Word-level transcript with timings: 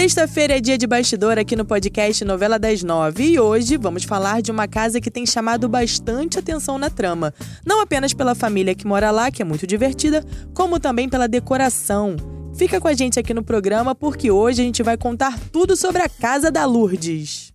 Sexta-feira 0.00 0.56
é 0.56 0.60
dia 0.62 0.78
de 0.78 0.86
bastidor 0.86 1.38
aqui 1.38 1.54
no 1.54 1.62
podcast 1.62 2.24
Novela 2.24 2.58
das 2.58 2.82
Nove 2.82 3.32
e 3.32 3.38
hoje 3.38 3.76
vamos 3.76 4.02
falar 4.02 4.40
de 4.40 4.50
uma 4.50 4.66
casa 4.66 4.98
que 4.98 5.10
tem 5.10 5.26
chamado 5.26 5.68
bastante 5.68 6.38
atenção 6.38 6.78
na 6.78 6.88
trama. 6.88 7.34
Não 7.66 7.82
apenas 7.82 8.14
pela 8.14 8.34
família 8.34 8.74
que 8.74 8.86
mora 8.86 9.10
lá, 9.10 9.30
que 9.30 9.42
é 9.42 9.44
muito 9.44 9.66
divertida, 9.66 10.24
como 10.54 10.80
também 10.80 11.06
pela 11.06 11.28
decoração. 11.28 12.16
Fica 12.54 12.80
com 12.80 12.88
a 12.88 12.94
gente 12.94 13.20
aqui 13.20 13.34
no 13.34 13.44
programa 13.44 13.94
porque 13.94 14.30
hoje 14.30 14.62
a 14.62 14.64
gente 14.64 14.82
vai 14.82 14.96
contar 14.96 15.38
tudo 15.52 15.76
sobre 15.76 16.00
a 16.00 16.08
Casa 16.08 16.50
da 16.50 16.64
Lourdes. 16.64 17.52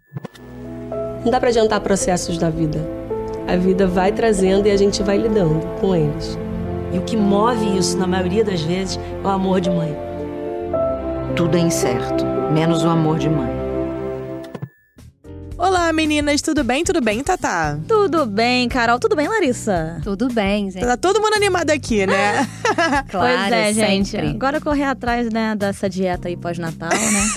Não 1.23 1.31
dá 1.31 1.39
para 1.39 1.49
adiantar 1.49 1.81
processos 1.81 2.37
da 2.37 2.51
vida. 2.51 2.77
A 3.47 3.55
vida 3.55 3.87
vai 3.87 4.11
trazendo 4.11 4.67
e 4.67 4.71
a 4.71 4.77
gente 4.77 5.01
vai 5.01 5.17
lidando 5.17 5.65
com 5.81 5.95
eles. 5.95 6.37
E 6.93 6.99
o 6.99 7.01
que 7.01 7.17
move 7.17 7.75
isso, 7.75 7.97
na 7.97 8.05
maioria 8.05 8.43
das 8.43 8.61
vezes, 8.61 8.99
é 9.23 9.27
o 9.27 9.29
amor 9.31 9.59
de 9.59 9.71
mãe. 9.71 10.04
Tudo 11.35 11.57
é 11.57 11.59
incerto, 11.59 12.25
menos 12.53 12.85
o 12.85 12.89
amor 12.89 13.19
de 13.19 13.29
mãe. 13.29 13.64
Olá, 15.65 15.91
meninas, 15.91 16.43
tudo 16.43 16.63
bem? 16.63 16.83
Tudo 16.83 17.01
bem, 17.01 17.23
Tatá? 17.23 17.79
Tudo 17.87 18.27
bem, 18.27 18.69
Carol. 18.69 18.99
Tudo 18.99 19.15
bem, 19.15 19.27
Larissa? 19.27 19.99
Tudo 20.03 20.31
bem, 20.31 20.69
gente. 20.69 20.85
Tá 20.85 20.95
todo 20.95 21.19
mundo 21.19 21.33
animado 21.33 21.71
aqui, 21.71 22.05
né? 22.05 22.47
claro, 23.09 23.39
pois 23.39 23.51
é, 23.51 23.73
gente. 23.73 24.09
sempre. 24.09 24.27
Agora 24.27 24.61
correr 24.61 24.83
atrás, 24.83 25.27
né, 25.33 25.55
dessa 25.55 25.89
dieta 25.89 26.27
aí 26.27 26.37
pós-natal, 26.37 26.91
né? 26.91 27.31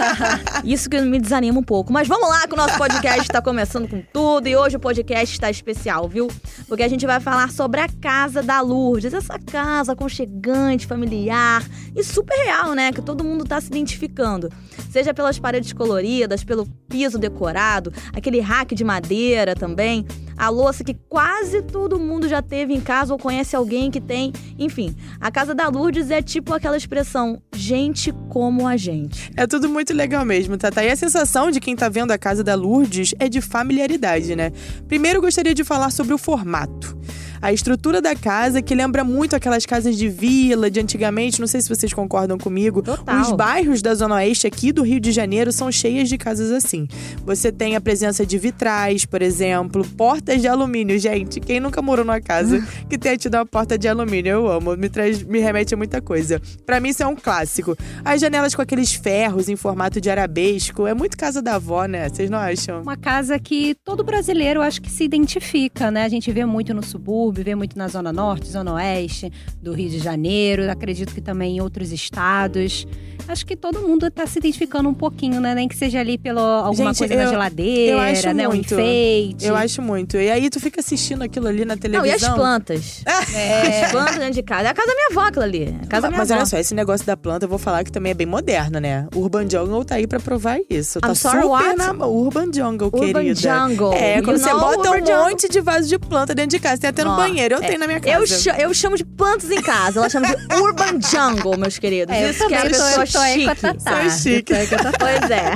Isso 0.64 0.88
que 0.88 0.98
me 0.98 1.20
desanima 1.20 1.60
um 1.60 1.62
pouco. 1.62 1.92
Mas 1.92 2.08
vamos 2.08 2.26
lá 2.26 2.46
que 2.48 2.54
o 2.54 2.56
nosso 2.56 2.78
podcast 2.78 3.20
está 3.20 3.42
começando 3.42 3.86
com 3.86 4.02
tudo. 4.10 4.48
E 4.48 4.56
hoje 4.56 4.76
o 4.76 4.80
podcast 4.80 5.34
está 5.34 5.50
especial, 5.50 6.08
viu? 6.08 6.28
Porque 6.66 6.84
a 6.84 6.88
gente 6.88 7.04
vai 7.04 7.20
falar 7.20 7.50
sobre 7.50 7.82
a 7.82 7.88
Casa 8.00 8.42
da 8.42 8.62
Lourdes. 8.62 9.12
Essa 9.12 9.38
casa 9.38 9.92
aconchegante, 9.92 10.86
familiar 10.86 11.62
e 11.94 12.02
super 12.02 12.34
real, 12.46 12.72
né? 12.72 12.92
Que 12.92 13.02
todo 13.02 13.22
mundo 13.22 13.44
tá 13.44 13.60
se 13.60 13.66
identificando. 13.66 14.50
Seja 14.90 15.12
pelas 15.12 15.38
paredes 15.38 15.74
coloridas, 15.74 16.42
pelo 16.42 16.66
piso 16.88 17.18
decorado, 17.18 17.73
aquele 18.12 18.40
rack 18.40 18.74
de 18.74 18.84
madeira 18.84 19.54
também, 19.54 20.06
a 20.36 20.48
louça 20.48 20.82
que 20.82 20.94
quase 21.08 21.62
todo 21.62 21.98
mundo 21.98 22.28
já 22.28 22.42
teve 22.42 22.74
em 22.74 22.80
casa 22.80 23.12
ou 23.12 23.18
conhece 23.18 23.54
alguém 23.54 23.90
que 23.90 24.00
tem. 24.00 24.32
Enfim, 24.58 24.94
a 25.20 25.30
Casa 25.30 25.54
da 25.54 25.68
Lourdes 25.68 26.10
é 26.10 26.20
tipo 26.20 26.52
aquela 26.52 26.76
expressão 26.76 27.40
gente 27.54 28.12
como 28.28 28.66
a 28.66 28.76
gente. 28.76 29.30
É 29.36 29.46
tudo 29.46 29.68
muito 29.68 29.92
legal 29.94 30.24
mesmo, 30.24 30.56
Tata. 30.56 30.84
E 30.84 30.90
a 30.90 30.96
sensação 30.96 31.50
de 31.50 31.60
quem 31.60 31.76
tá 31.76 31.88
vendo 31.88 32.10
a 32.10 32.18
Casa 32.18 32.42
da 32.42 32.54
Lourdes 32.54 33.14
é 33.18 33.28
de 33.28 33.40
familiaridade, 33.40 34.34
né? 34.34 34.50
Primeiro, 34.88 35.20
gostaria 35.20 35.54
de 35.54 35.64
falar 35.64 35.90
sobre 35.90 36.14
o 36.14 36.18
formato. 36.18 36.96
A 37.44 37.52
estrutura 37.52 38.00
da 38.00 38.16
casa, 38.16 38.62
que 38.62 38.74
lembra 38.74 39.04
muito 39.04 39.36
aquelas 39.36 39.66
casas 39.66 39.98
de 39.98 40.08
vila 40.08 40.70
de 40.70 40.80
antigamente, 40.80 41.42
não 41.42 41.46
sei 41.46 41.60
se 41.60 41.68
vocês 41.68 41.92
concordam 41.92 42.38
comigo. 42.38 42.80
Total. 42.80 43.20
Os 43.20 43.32
bairros 43.32 43.82
da 43.82 43.94
Zona 43.94 44.14
Oeste 44.14 44.46
aqui 44.46 44.72
do 44.72 44.82
Rio 44.82 44.98
de 44.98 45.12
Janeiro 45.12 45.52
são 45.52 45.70
cheias 45.70 46.08
de 46.08 46.16
casas 46.16 46.50
assim. 46.50 46.88
Você 47.22 47.52
tem 47.52 47.76
a 47.76 47.82
presença 47.82 48.24
de 48.24 48.38
vitrais, 48.38 49.04
por 49.04 49.20
exemplo, 49.20 49.84
portas 49.84 50.40
de 50.40 50.48
alumínio. 50.48 50.98
Gente, 50.98 51.38
quem 51.38 51.60
nunca 51.60 51.82
morou 51.82 52.02
numa 52.02 52.18
casa 52.18 52.66
que 52.88 52.96
tenha 52.96 53.18
tido 53.18 53.34
uma 53.34 53.44
porta 53.44 53.76
de 53.76 53.88
alumínio? 53.88 54.32
Eu 54.32 54.48
amo, 54.50 54.74
me, 54.74 54.88
traz, 54.88 55.22
me 55.22 55.38
remete 55.38 55.74
a 55.74 55.76
muita 55.76 56.00
coisa. 56.00 56.40
Pra 56.64 56.80
mim, 56.80 56.88
isso 56.88 57.02
é 57.02 57.06
um 57.06 57.14
clássico. 57.14 57.76
As 58.02 58.22
janelas 58.22 58.54
com 58.54 58.62
aqueles 58.62 58.94
ferros 58.94 59.50
em 59.50 59.56
formato 59.56 60.00
de 60.00 60.08
arabesco. 60.08 60.86
É 60.86 60.94
muito 60.94 61.14
casa 61.14 61.42
da 61.42 61.56
avó, 61.56 61.84
né? 61.84 62.08
Vocês 62.08 62.30
não 62.30 62.38
acham? 62.38 62.80
Uma 62.80 62.96
casa 62.96 63.38
que 63.38 63.76
todo 63.84 64.02
brasileiro 64.02 64.62
acho 64.62 64.80
que 64.80 64.90
se 64.90 65.04
identifica, 65.04 65.90
né? 65.90 66.04
A 66.04 66.08
gente 66.08 66.32
vê 66.32 66.46
muito 66.46 66.72
no 66.72 66.82
subúrbio, 66.82 67.33
vê 67.42 67.54
muito 67.54 67.76
na 67.78 67.88
Zona 67.88 68.12
Norte, 68.12 68.48
Zona 68.48 68.72
Oeste 68.74 69.32
do 69.62 69.72
Rio 69.72 69.88
de 69.90 69.98
Janeiro, 69.98 70.70
acredito 70.70 71.12
que 71.14 71.20
também 71.20 71.56
em 71.56 71.60
outros 71.60 71.92
estados. 71.92 72.86
Acho 73.26 73.46
que 73.46 73.56
todo 73.56 73.80
mundo 73.80 74.06
está 74.06 74.26
se 74.26 74.38
identificando 74.38 74.86
um 74.86 74.92
pouquinho, 74.92 75.40
né? 75.40 75.54
Nem 75.54 75.66
que 75.66 75.74
seja 75.74 75.98
ali 75.98 76.18
pela 76.18 76.58
alguma 76.66 76.90
Gente, 76.92 76.98
coisa 76.98 77.14
eu- 77.14 77.24
na 77.24 77.26
geladeira, 77.30 77.92
eu 77.92 77.98
acho 77.98 78.32
né? 78.34 78.46
Um 78.46 78.50
muito. 78.52 78.74
enfeite. 78.74 79.46
Eu 79.46 79.56
acho 79.56 79.80
muito. 79.80 80.18
E 80.18 80.30
aí 80.30 80.50
tu 80.50 80.60
fica 80.60 80.80
assistindo 80.80 81.22
aquilo 81.22 81.46
ali 81.48 81.64
na 81.64 81.74
Não, 81.74 81.80
televisão. 81.80 82.06
e 82.06 82.12
as 82.30 82.34
plantas? 82.34 83.02
É. 83.34 83.84
As 83.86 83.90
plantas 83.90 84.16
dentro 84.16 84.34
de 84.34 84.42
casa. 84.42 84.68
É 84.68 84.70
a 84.70 84.74
casa 84.74 84.88
da 84.88 84.94
minha 84.94 85.08
avó, 85.10 85.20
aquela 85.22 85.46
ali. 85.46 85.64
É 85.64 85.68
a 85.84 85.86
casa 85.86 86.02
da 86.02 86.08
minha 86.08 86.18
Mas 86.18 86.30
avó. 86.30 86.40
olha 86.40 86.46
só, 86.46 86.58
esse 86.58 86.74
negócio 86.74 87.06
da 87.06 87.16
planta, 87.16 87.46
eu 87.46 87.48
vou 87.48 87.58
falar 87.58 87.82
que 87.82 87.90
também 87.90 88.10
é 88.10 88.14
bem 88.14 88.26
moderno, 88.26 88.78
né? 88.78 89.06
Urban 89.14 89.48
Jungle 89.48 89.84
tá 89.86 89.94
aí 89.94 90.06
pra 90.06 90.20
provar 90.20 90.58
isso. 90.68 91.00
Tá 91.00 91.08
I'm 91.08 91.14
sorry, 91.14 91.42
super 91.42 91.48
what? 91.50 91.76
na 91.78 92.06
Urban 92.06 92.50
Jungle, 92.52 92.90
Urban 92.92 93.00
querida. 93.24 93.34
Jungle. 93.34 93.92
É, 93.94 94.20
quando 94.22 94.36
You 94.36 94.42
você 94.44 94.50
bota 94.52 94.76
um 94.90 94.92
Urban 94.92 94.98
Jungle? 95.06 95.30
monte 95.30 95.48
de 95.48 95.60
vaso 95.62 95.88
de 95.88 95.98
planta 95.98 96.34
dentro 96.34 96.50
de 96.50 96.58
casa. 96.58 96.78
Tem 96.80 96.90
até 96.90 97.02
no 97.04 97.13
Banheiro, 97.16 97.54
eu 97.56 97.62
é. 97.62 97.66
tenho 97.66 97.78
na 97.78 97.86
minha 97.86 98.00
casa. 98.00 98.16
Eu, 98.16 98.26
cha- 98.26 98.58
eu 98.58 98.74
chamo 98.74 98.96
de 98.96 99.04
plantas 99.04 99.50
em 99.50 99.60
casa. 99.62 99.98
Ela 100.00 100.08
chama 100.10 100.26
de 100.28 100.54
Urban 100.56 100.98
Jungle, 101.00 101.56
meus 101.58 101.78
queridos. 101.78 102.14
É, 102.14 102.24
eu 102.26 102.30
Isso 102.30 102.46
que 102.46 102.54
é 102.54 102.58
a 102.58 102.62
também 102.62 102.78
tô- 102.78 102.84
pessoa 102.84 103.06
tô 103.06 103.18
aí 103.18 103.44
com 103.44 103.50
a 103.50 103.54
chique. 103.54 103.82
Sou 103.82 104.10
chique. 104.32 104.52
Eu. 104.52 104.92
Pois 104.98 105.30
é. 105.30 105.52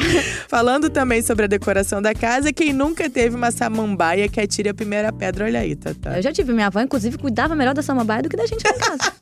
Falando 0.48 0.88
também 0.90 1.22
sobre 1.22 1.44
a 1.44 1.48
decoração 1.48 2.00
da 2.02 2.14
casa, 2.14 2.52
quem 2.52 2.72
nunca 2.72 3.08
teve 3.10 3.34
uma 3.36 3.50
samambaia 3.50 4.28
que 4.28 4.40
atire 4.40 4.68
a 4.68 4.74
primeira 4.74 5.12
pedra, 5.12 5.44
olha 5.44 5.60
aí, 5.60 5.74
Tata. 5.76 6.16
Eu 6.16 6.22
já 6.22 6.32
tive. 6.32 6.52
Minha 6.52 6.66
avó, 6.68 6.80
inclusive, 6.80 7.18
cuidava 7.18 7.54
melhor 7.54 7.74
da 7.74 7.82
samambaia 7.82 8.22
do 8.22 8.28
que 8.28 8.36
da 8.36 8.46
gente 8.46 8.62
lá 8.64 8.74
em 8.74 8.78
casa. 8.78 9.12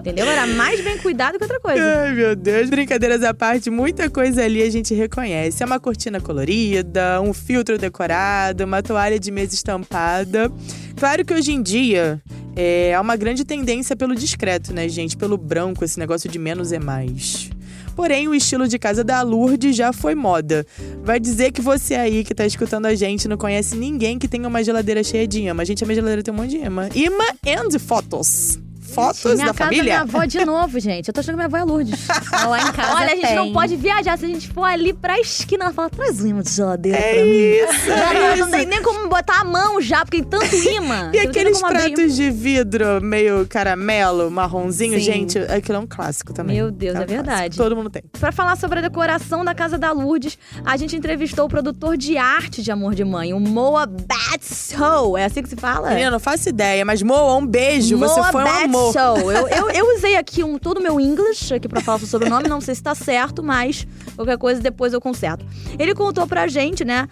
Entendeu? 0.00 0.26
Era 0.26 0.46
mais 0.46 0.80
bem 0.82 0.98
cuidado 0.98 1.38
que 1.38 1.44
outra 1.44 1.60
coisa. 1.60 1.80
Ai, 1.80 2.12
meu 2.12 2.34
Deus. 2.34 2.68
Brincadeiras 2.68 3.22
à 3.22 3.32
parte, 3.32 3.70
muita 3.70 4.10
coisa 4.10 4.44
ali 4.44 4.62
a 4.62 4.70
gente 4.70 4.94
reconhece. 4.94 5.62
É 5.62 5.66
uma 5.66 5.78
cortina 5.78 6.20
colorida, 6.20 7.20
um 7.20 7.32
filtro 7.32 7.78
decorado, 7.78 8.64
uma 8.64 8.82
toalha 8.82 9.18
de 9.18 9.30
mesa 9.30 9.54
estampada. 9.54 10.50
Claro 10.96 11.24
que 11.24 11.32
hoje 11.32 11.52
em 11.52 11.62
dia 11.62 12.20
é 12.56 12.98
uma 13.00 13.16
grande 13.16 13.44
tendência 13.44 13.96
pelo 13.96 14.14
discreto, 14.14 14.72
né, 14.72 14.88
gente? 14.88 15.16
Pelo 15.16 15.36
branco, 15.36 15.84
esse 15.84 15.98
negócio 15.98 16.28
de 16.28 16.38
menos 16.38 16.72
é 16.72 16.78
mais. 16.78 17.50
Porém, 17.94 18.26
o 18.26 18.34
estilo 18.34 18.66
de 18.66 18.78
casa 18.78 19.04
da 19.04 19.22
Lourdes 19.22 19.76
já 19.76 19.92
foi 19.92 20.14
moda. 20.14 20.66
Vai 21.02 21.20
dizer 21.20 21.52
que 21.52 21.60
você 21.60 21.94
aí 21.94 22.24
que 22.24 22.34
tá 22.34 22.46
escutando 22.46 22.86
a 22.86 22.94
gente 22.94 23.28
não 23.28 23.36
conhece 23.36 23.76
ninguém 23.76 24.18
que 24.18 24.26
tenha 24.26 24.48
uma 24.48 24.64
geladeira 24.64 25.04
cheia 25.04 25.26
de 25.26 25.40
imã. 25.40 25.64
Gente, 25.64 25.84
a 25.84 25.86
minha 25.86 25.96
geladeira 25.96 26.22
tem 26.22 26.32
um 26.32 26.36
monte 26.36 26.50
de 26.50 26.56
imã. 26.56 26.88
Imã 26.94 27.24
and 27.46 27.78
fotos. 27.78 28.58
Fotos 28.92 29.24
minha 29.34 29.36
da 29.46 29.54
casa 29.54 29.64
família? 29.64 29.82
minha 29.84 30.00
avó 30.00 30.24
de 30.24 30.44
novo, 30.44 30.78
gente. 30.80 31.08
Eu 31.08 31.14
tô 31.14 31.20
achando 31.20 31.34
que 31.34 31.36
minha 31.36 31.46
avó 31.46 31.56
é 31.56 31.64
Lourdes. 31.64 32.06
Lá 32.32 32.60
em 32.68 32.72
casa 32.72 32.94
Olha, 32.94 33.12
a 33.12 33.16
gente 33.16 33.34
não 33.34 33.52
pode 33.52 33.76
viajar. 33.76 34.18
Se 34.18 34.24
a 34.24 34.28
gente 34.28 34.48
for 34.48 34.64
ali 34.64 34.92
pra 34.92 35.18
esquina, 35.18 35.64
ela 35.64 35.72
fala, 35.72 35.90
traz 35.90 36.20
um 36.20 36.26
imã 36.26 36.42
de 36.42 36.50
geladeira 36.50 36.98
É 36.98 37.14
pra 37.14 37.22
mim. 37.24 37.30
isso, 37.76 37.86
Já 37.88 38.14
é 38.14 38.36
não, 38.36 38.36
não 38.46 38.50
tem 38.50 38.66
nem 38.66 38.82
como 38.82 39.08
botar 39.08 39.40
a 39.40 39.44
mão 39.44 39.80
já, 39.80 40.04
porque 40.04 40.22
tem 40.22 40.24
tanto 40.24 40.54
imã. 40.54 41.10
E 41.12 41.16
não 41.22 41.30
aqueles 41.30 41.60
pratos 41.60 42.14
de 42.16 42.30
vidro 42.30 43.00
meio 43.02 43.46
caramelo, 43.46 44.30
marronzinho, 44.30 44.98
Sim. 44.98 45.04
gente, 45.04 45.38
aquilo 45.38 45.76
é 45.78 45.80
um 45.80 45.86
clássico 45.86 46.32
também. 46.32 46.56
Meu 46.56 46.70
Deus, 46.70 46.94
um 46.94 47.02
é 47.02 47.06
clássico. 47.06 47.24
verdade. 47.24 47.56
Todo 47.56 47.76
mundo 47.76 47.90
tem. 47.90 48.02
Pra 48.18 48.32
falar 48.32 48.56
sobre 48.56 48.78
a 48.78 48.82
decoração 48.82 49.44
da 49.44 49.54
Casa 49.54 49.78
da 49.78 49.90
Lourdes, 49.92 50.38
a 50.64 50.76
gente 50.76 50.94
entrevistou 50.96 51.46
o 51.46 51.48
produtor 51.48 51.96
de 51.96 52.16
arte 52.16 52.62
de 52.62 52.70
Amor 52.70 52.94
de 52.94 53.04
Mãe, 53.04 53.32
o 53.32 53.40
Moa 53.40 53.86
Batsow. 53.86 55.16
É 55.16 55.24
assim 55.24 55.42
que 55.42 55.48
se 55.48 55.56
fala? 55.56 55.90
Menina, 55.90 56.10
não 56.10 56.20
faço 56.20 56.48
ideia, 56.48 56.84
mas 56.84 57.02
Moa, 57.02 57.36
um 57.36 57.46
beijo, 57.46 57.96
você 57.98 58.20
Moa 58.20 58.32
foi 58.32 58.44
um 58.44 58.46
amor. 58.48 58.81
Batsow. 58.86 59.32
Eu, 59.32 59.48
eu, 59.48 59.70
eu 59.70 59.96
usei 59.96 60.16
aqui 60.16 60.42
um 60.42 60.58
todo 60.58 60.80
meu 60.80 60.98
English 60.98 61.54
aqui 61.54 61.68
pra 61.68 61.80
falar 61.80 61.98
o 61.98 62.06
sobrenome, 62.06 62.48
não 62.48 62.60
sei 62.60 62.74
se 62.74 62.82
tá 62.82 62.94
certo, 62.94 63.42
mas 63.42 63.86
qualquer 64.16 64.38
coisa 64.38 64.60
depois 64.60 64.92
eu 64.92 65.00
conserto. 65.00 65.44
Ele 65.78 65.94
contou 65.94 66.26
pra 66.26 66.46
gente, 66.46 66.84
né, 66.84 67.08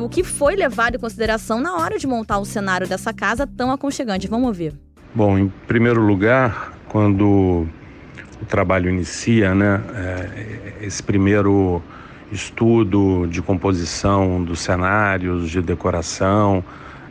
o 0.00 0.08
que 0.08 0.24
foi 0.24 0.56
levado 0.56 0.96
em 0.96 0.98
consideração 0.98 1.60
na 1.60 1.76
hora 1.76 1.98
de 1.98 2.06
montar 2.06 2.38
o 2.38 2.44
cenário 2.44 2.88
dessa 2.88 3.12
casa 3.12 3.46
tão 3.46 3.70
aconchegante. 3.70 4.28
Vamos 4.28 4.48
ouvir. 4.48 4.74
Bom, 5.14 5.38
em 5.38 5.48
primeiro 5.66 6.00
lugar, 6.00 6.72
quando 6.88 7.66
o 8.40 8.44
trabalho 8.48 8.90
inicia, 8.90 9.54
né, 9.54 9.80
é, 9.94 10.86
esse 10.86 11.02
primeiro 11.02 11.82
estudo 12.30 13.26
de 13.26 13.42
composição 13.42 14.42
dos 14.42 14.60
cenários, 14.60 15.50
de 15.50 15.60
decoração, 15.60 16.64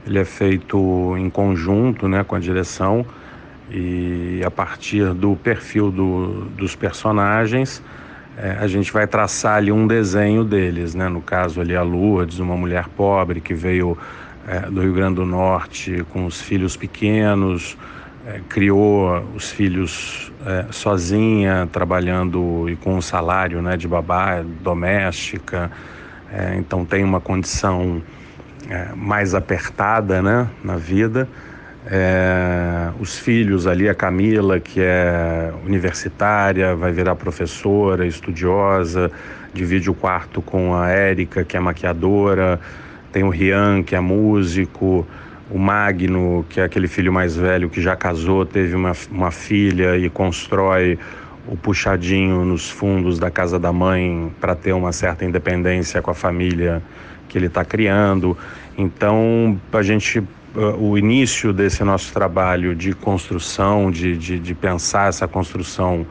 ele 0.05 0.17
é 0.17 0.25
feito 0.25 1.15
em 1.15 1.29
conjunto, 1.29 2.07
né, 2.07 2.23
com 2.23 2.35
a 2.35 2.39
direção 2.39 3.05
e 3.73 4.41
a 4.45 4.51
partir 4.51 5.13
do 5.13 5.35
perfil 5.35 5.91
do- 5.91 6.45
dos 6.57 6.75
personagens, 6.75 7.81
é, 8.37 8.57
a 8.59 8.67
gente 8.67 8.91
vai 8.91 9.07
traçar 9.07 9.57
ali 9.57 9.71
um 9.71 9.87
desenho 9.87 10.43
deles, 10.43 10.93
né? 10.95 11.07
No 11.07 11.21
caso 11.21 11.61
ali 11.61 11.75
a 11.75 11.81
Lourdes, 11.81 12.39
uma 12.39 12.55
mulher 12.57 12.87
pobre 12.89 13.39
que 13.39 13.53
veio 13.53 13.97
é, 14.47 14.61
do 14.61 14.81
Rio 14.81 14.93
Grande 14.93 15.15
do 15.15 15.25
Norte 15.25 16.03
com 16.09 16.25
os 16.25 16.41
filhos 16.41 16.75
pequenos, 16.75 17.77
é, 18.25 18.41
criou 18.49 19.19
os 19.35 19.51
filhos 19.51 20.31
é, 20.45 20.65
sozinha, 20.71 21.67
trabalhando 21.71 22.67
e 22.69 22.75
com 22.75 22.95
um 22.95 23.01
salário 23.01 23.61
né, 23.61 23.77
de 23.77 23.87
babá 23.87 24.41
doméstica. 24.63 25.71
É, 26.31 26.55
então 26.57 26.85
tem 26.85 27.03
uma 27.03 27.19
condição 27.19 28.01
é, 28.69 28.89
mais 28.95 29.35
apertada 29.35 30.21
né, 30.21 30.47
na 30.63 30.77
vida. 30.77 31.27
É, 31.85 32.91
os 32.99 33.17
filhos 33.17 33.65
ali, 33.65 33.89
a 33.89 33.95
Camila, 33.95 34.59
que 34.59 34.79
é 34.79 35.51
universitária, 35.65 36.75
vai 36.75 36.91
virar 36.91 37.15
professora, 37.15 38.05
estudiosa, 38.05 39.11
divide 39.53 39.89
o 39.89 39.93
quarto 39.93 40.41
com 40.41 40.75
a 40.75 40.89
Érica, 40.89 41.43
que 41.43 41.57
é 41.57 41.59
maquiadora, 41.59 42.59
tem 43.11 43.23
o 43.23 43.29
Rian, 43.29 43.83
que 43.83 43.95
é 43.95 43.99
músico, 43.99 45.07
o 45.49 45.57
Magno, 45.57 46.45
que 46.49 46.61
é 46.61 46.63
aquele 46.63 46.87
filho 46.87 47.11
mais 47.11 47.35
velho 47.35 47.69
que 47.69 47.81
já 47.81 47.95
casou, 47.95 48.45
teve 48.45 48.75
uma, 48.75 48.93
uma 49.11 49.31
filha 49.31 49.97
e 49.97 50.09
constrói 50.09 50.97
o 51.47 51.57
puxadinho 51.57 52.45
nos 52.45 52.69
fundos 52.69 53.19
da 53.19 53.31
casa 53.31 53.59
da 53.59 53.73
mãe 53.73 54.31
para 54.39 54.55
ter 54.55 54.71
uma 54.73 54.91
certa 54.91 55.25
independência 55.25 56.01
com 56.01 56.11
a 56.11 56.13
família 56.13 56.81
que 57.27 57.37
ele 57.37 57.47
está 57.47 57.65
criando. 57.65 58.37
Então, 58.77 59.59
a 59.73 59.81
gente 59.81 60.23
o 60.55 60.97
início 60.97 61.53
desse 61.53 61.83
nosso 61.83 62.11
trabalho 62.11 62.75
de 62.75 62.93
construção, 62.93 63.89
de, 63.89 64.17
de, 64.17 64.39
de 64.39 64.53
pensar 64.53 65.09
essa 65.09 65.27
construção 65.27 66.05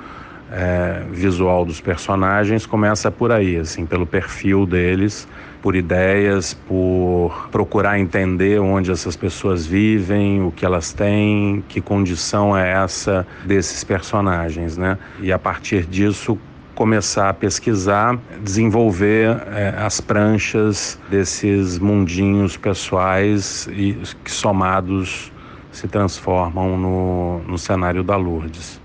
é, 0.50 1.04
visual 1.12 1.64
dos 1.64 1.80
personagens 1.80 2.66
começa 2.66 3.10
por 3.10 3.30
aí, 3.30 3.56
assim, 3.56 3.86
pelo 3.86 4.04
perfil 4.06 4.66
deles, 4.66 5.28
por 5.62 5.76
ideias, 5.76 6.54
por 6.54 7.48
procurar 7.52 7.98
entender 7.98 8.58
onde 8.58 8.90
essas 8.90 9.14
pessoas 9.14 9.66
vivem, 9.66 10.42
o 10.42 10.50
que 10.50 10.64
elas 10.64 10.92
têm, 10.92 11.62
que 11.68 11.80
condição 11.80 12.56
é 12.56 12.72
essa 12.72 13.26
desses 13.44 13.84
personagens, 13.84 14.76
né? 14.76 14.98
E 15.20 15.30
a 15.30 15.38
partir 15.38 15.86
disso 15.86 16.38
começar 16.80 17.28
a 17.28 17.34
pesquisar, 17.34 18.18
desenvolver 18.42 19.36
é, 19.54 19.68
as 19.76 20.00
pranchas 20.00 20.98
desses 21.10 21.78
mundinhos 21.78 22.56
pessoais 22.56 23.68
e 23.70 23.98
que 24.24 24.32
somados 24.32 25.30
se 25.70 25.86
transformam 25.86 26.78
no, 26.78 27.40
no 27.40 27.58
cenário 27.58 28.02
da 28.02 28.16
Lourdes. 28.16 28.80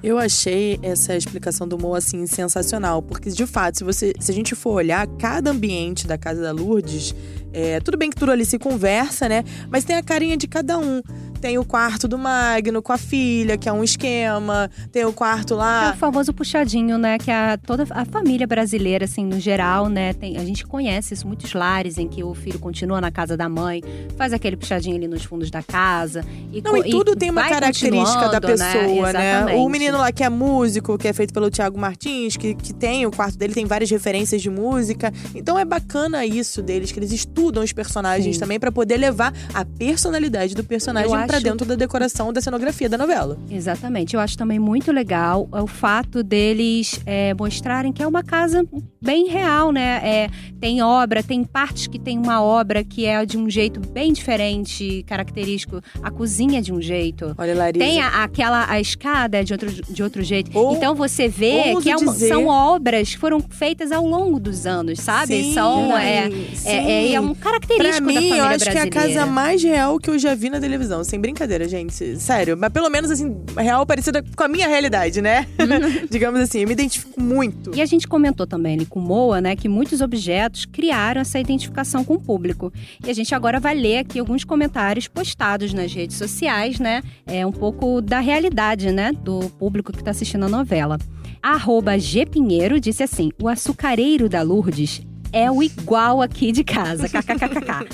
Eu 0.00 0.16
achei 0.16 0.78
essa 0.80 1.16
explicação 1.16 1.66
do 1.66 1.76
Mo 1.76 1.92
assim 1.92 2.24
sensacional, 2.24 3.02
porque 3.02 3.30
de 3.30 3.46
fato, 3.48 3.78
se 3.78 3.84
você, 3.84 4.12
se 4.20 4.30
a 4.30 4.34
gente 4.34 4.54
for 4.54 4.74
olhar 4.74 5.04
cada 5.18 5.50
ambiente 5.50 6.06
da 6.06 6.16
casa 6.16 6.40
da 6.40 6.52
Lourdes, 6.52 7.16
é, 7.52 7.80
tudo 7.80 7.98
bem 7.98 8.10
que 8.10 8.16
tudo 8.16 8.30
ali 8.30 8.44
se 8.44 8.60
conversa, 8.60 9.28
né? 9.28 9.42
Mas 9.68 9.82
tem 9.82 9.96
a 9.96 10.04
carinha 10.04 10.36
de 10.36 10.46
cada 10.46 10.78
um. 10.78 11.02
Tem 11.40 11.56
o 11.58 11.64
quarto 11.64 12.06
do 12.06 12.18
Magno 12.18 12.82
com 12.82 12.92
a 12.92 12.98
filha, 12.98 13.56
que 13.56 13.68
é 13.68 13.72
um 13.72 13.82
esquema. 13.82 14.70
Tem 14.92 15.06
o 15.06 15.12
quarto 15.12 15.54
lá. 15.54 15.88
É 15.88 15.90
o 15.92 15.96
famoso 15.96 16.34
puxadinho, 16.34 16.98
né? 16.98 17.16
Que 17.16 17.30
a, 17.30 17.56
toda 17.56 17.86
a 17.90 18.04
família 18.04 18.46
brasileira, 18.46 19.06
assim, 19.06 19.24
no 19.24 19.40
geral, 19.40 19.88
né? 19.88 20.12
Tem, 20.12 20.36
a 20.36 20.44
gente 20.44 20.66
conhece 20.66 21.14
isso, 21.14 21.26
muitos 21.26 21.54
lares 21.54 21.96
em 21.96 22.06
que 22.06 22.22
o 22.22 22.34
filho 22.34 22.58
continua 22.58 23.00
na 23.00 23.10
casa 23.10 23.36
da 23.38 23.48
mãe, 23.48 23.82
faz 24.16 24.34
aquele 24.34 24.56
puxadinho 24.56 24.96
ali 24.96 25.08
nos 25.08 25.24
fundos 25.24 25.50
da 25.50 25.62
casa. 25.62 26.22
E, 26.52 26.60
Não, 26.60 26.76
e 26.76 26.90
tudo 26.90 27.12
e 27.12 27.16
tem 27.16 27.30
uma 27.30 27.48
característica 27.48 28.28
da 28.28 28.40
né? 28.40 28.40
pessoa, 28.40 29.12
né? 29.12 29.44
né? 29.44 29.54
O 29.54 29.68
menino 29.68 29.96
lá 29.96 30.12
que 30.12 30.22
é 30.22 30.28
músico, 30.28 30.98
que 30.98 31.08
é 31.08 31.12
feito 31.12 31.32
pelo 31.32 31.50
Tiago 31.50 31.78
Martins, 31.78 32.36
que, 32.36 32.54
que 32.54 32.74
tem 32.74 33.06
o 33.06 33.10
quarto 33.10 33.38
dele, 33.38 33.54
tem 33.54 33.64
várias 33.64 33.90
referências 33.90 34.42
de 34.42 34.50
música. 34.50 35.10
Então 35.34 35.58
é 35.58 35.64
bacana 35.64 36.26
isso 36.26 36.62
deles, 36.62 36.92
que 36.92 36.98
eles 36.98 37.12
estudam 37.12 37.62
os 37.62 37.72
personagens 37.72 38.36
Sim. 38.36 38.40
também 38.40 38.60
para 38.60 38.70
poder 38.70 38.98
levar 38.98 39.32
a 39.54 39.64
personalidade 39.64 40.54
do 40.54 40.62
personagem 40.62 41.10
para 41.30 41.38
dentro 41.38 41.66
da 41.66 41.74
decoração 41.74 42.32
da 42.32 42.40
cenografia 42.40 42.88
da 42.88 42.98
novela. 42.98 43.38
Exatamente. 43.50 44.14
Eu 44.14 44.20
acho 44.20 44.36
também 44.36 44.58
muito 44.58 44.90
legal 44.90 45.48
o 45.52 45.66
fato 45.66 46.22
deles 46.22 47.00
é, 47.06 47.32
mostrarem 47.34 47.92
que 47.92 48.02
é 48.02 48.06
uma 48.06 48.22
casa 48.22 48.66
bem 49.00 49.28
real, 49.28 49.72
né? 49.72 50.00
É, 50.02 50.30
tem 50.60 50.82
obra, 50.82 51.22
tem 51.22 51.42
partes 51.42 51.86
que 51.86 51.98
tem 51.98 52.18
uma 52.18 52.42
obra 52.42 52.84
que 52.84 53.06
é 53.06 53.24
de 53.24 53.38
um 53.38 53.48
jeito 53.48 53.80
bem 53.80 54.12
diferente, 54.12 55.04
característico. 55.06 55.80
A 56.02 56.10
cozinha 56.10 56.58
é 56.58 56.62
de 56.62 56.72
um 56.72 56.80
jeito. 56.80 57.34
Olha, 57.38 57.54
Larissa. 57.54 57.86
Tem 57.86 58.00
a, 58.00 58.24
aquela 58.24 58.70
a 58.70 58.80
escada 58.80 59.38
é 59.38 59.42
de 59.42 59.52
outro, 59.52 59.70
de 59.70 60.02
outro 60.02 60.22
jeito. 60.22 60.56
Ou, 60.56 60.76
então 60.76 60.94
você 60.94 61.28
vê 61.28 61.74
que 61.82 61.90
é 61.90 61.96
uma, 61.96 62.12
são 62.12 62.46
obras 62.46 63.10
que 63.10 63.18
foram 63.18 63.40
feitas 63.40 63.90
ao 63.90 64.04
longo 64.04 64.38
dos 64.38 64.66
anos, 64.66 65.00
sabe? 65.00 65.44
Sim, 65.44 65.54
são 65.54 65.96
é, 65.96 66.28
é, 66.64 66.74
é, 66.74 67.12
é, 67.14 67.20
um 67.20 67.34
característico 67.34 67.96
pra 67.96 68.00
mim, 68.00 68.14
da 68.14 68.20
família 68.20 68.36
eu 68.36 68.44
acho 68.44 68.64
brasileira. 68.64 68.90
que 68.90 68.98
é 68.98 69.00
a 69.00 69.04
casa 69.04 69.26
mais 69.26 69.62
real 69.62 69.98
que 69.98 70.10
eu 70.10 70.18
já 70.18 70.34
vi 70.34 70.50
na 70.50 70.60
televisão, 70.60 71.02
sem 71.02 71.18
brincadeira, 71.18 71.66
gente. 71.66 72.16
Sério, 72.18 72.56
mas 72.56 72.70
pelo 72.70 72.90
menos 72.90 73.10
assim, 73.10 73.34
real 73.56 73.86
parecida 73.86 74.22
com 74.36 74.42
a 74.42 74.48
minha 74.48 74.68
realidade, 74.68 75.22
né? 75.22 75.46
Digamos 76.10 76.40
assim, 76.40 76.60
eu 76.60 76.66
me 76.66 76.74
identifico 76.74 77.20
muito. 77.20 77.74
E 77.74 77.80
a 77.80 77.86
gente 77.86 78.06
comentou 78.06 78.46
também 78.46 78.74
ali 78.74 78.86
com 78.90 79.00
Moa, 79.00 79.40
né, 79.40 79.56
que 79.56 79.68
muitos 79.68 80.02
objetos 80.02 80.66
criaram 80.66 81.22
essa 81.22 81.38
identificação 81.38 82.04
com 82.04 82.14
o 82.14 82.20
público. 82.20 82.70
E 83.06 83.08
a 83.08 83.14
gente 83.14 83.34
agora 83.34 83.58
vai 83.58 83.74
ler 83.74 83.98
aqui 83.98 84.18
alguns 84.18 84.44
comentários 84.44 85.08
postados 85.08 85.72
nas 85.72 85.94
redes 85.94 86.16
sociais, 86.16 86.78
né? 86.78 87.02
É 87.26 87.46
um 87.46 87.52
pouco 87.52 88.02
da 88.02 88.20
realidade, 88.20 88.90
né, 88.90 89.12
do 89.12 89.48
público 89.50 89.92
que 89.92 90.00
está 90.00 90.10
assistindo 90.10 90.44
a 90.44 90.48
novela. 90.48 90.98
Arroba 91.42 91.98
G 91.98 92.26
Pinheiro 92.26 92.78
disse 92.78 93.02
assim: 93.02 93.30
o 93.40 93.48
açucareiro 93.48 94.28
da 94.28 94.42
Lourdes 94.42 95.00
é 95.32 95.50
o 95.50 95.62
igual 95.62 96.20
aqui 96.20 96.52
de 96.52 96.64
casa. 96.64 97.08
KKKK. 97.08 97.88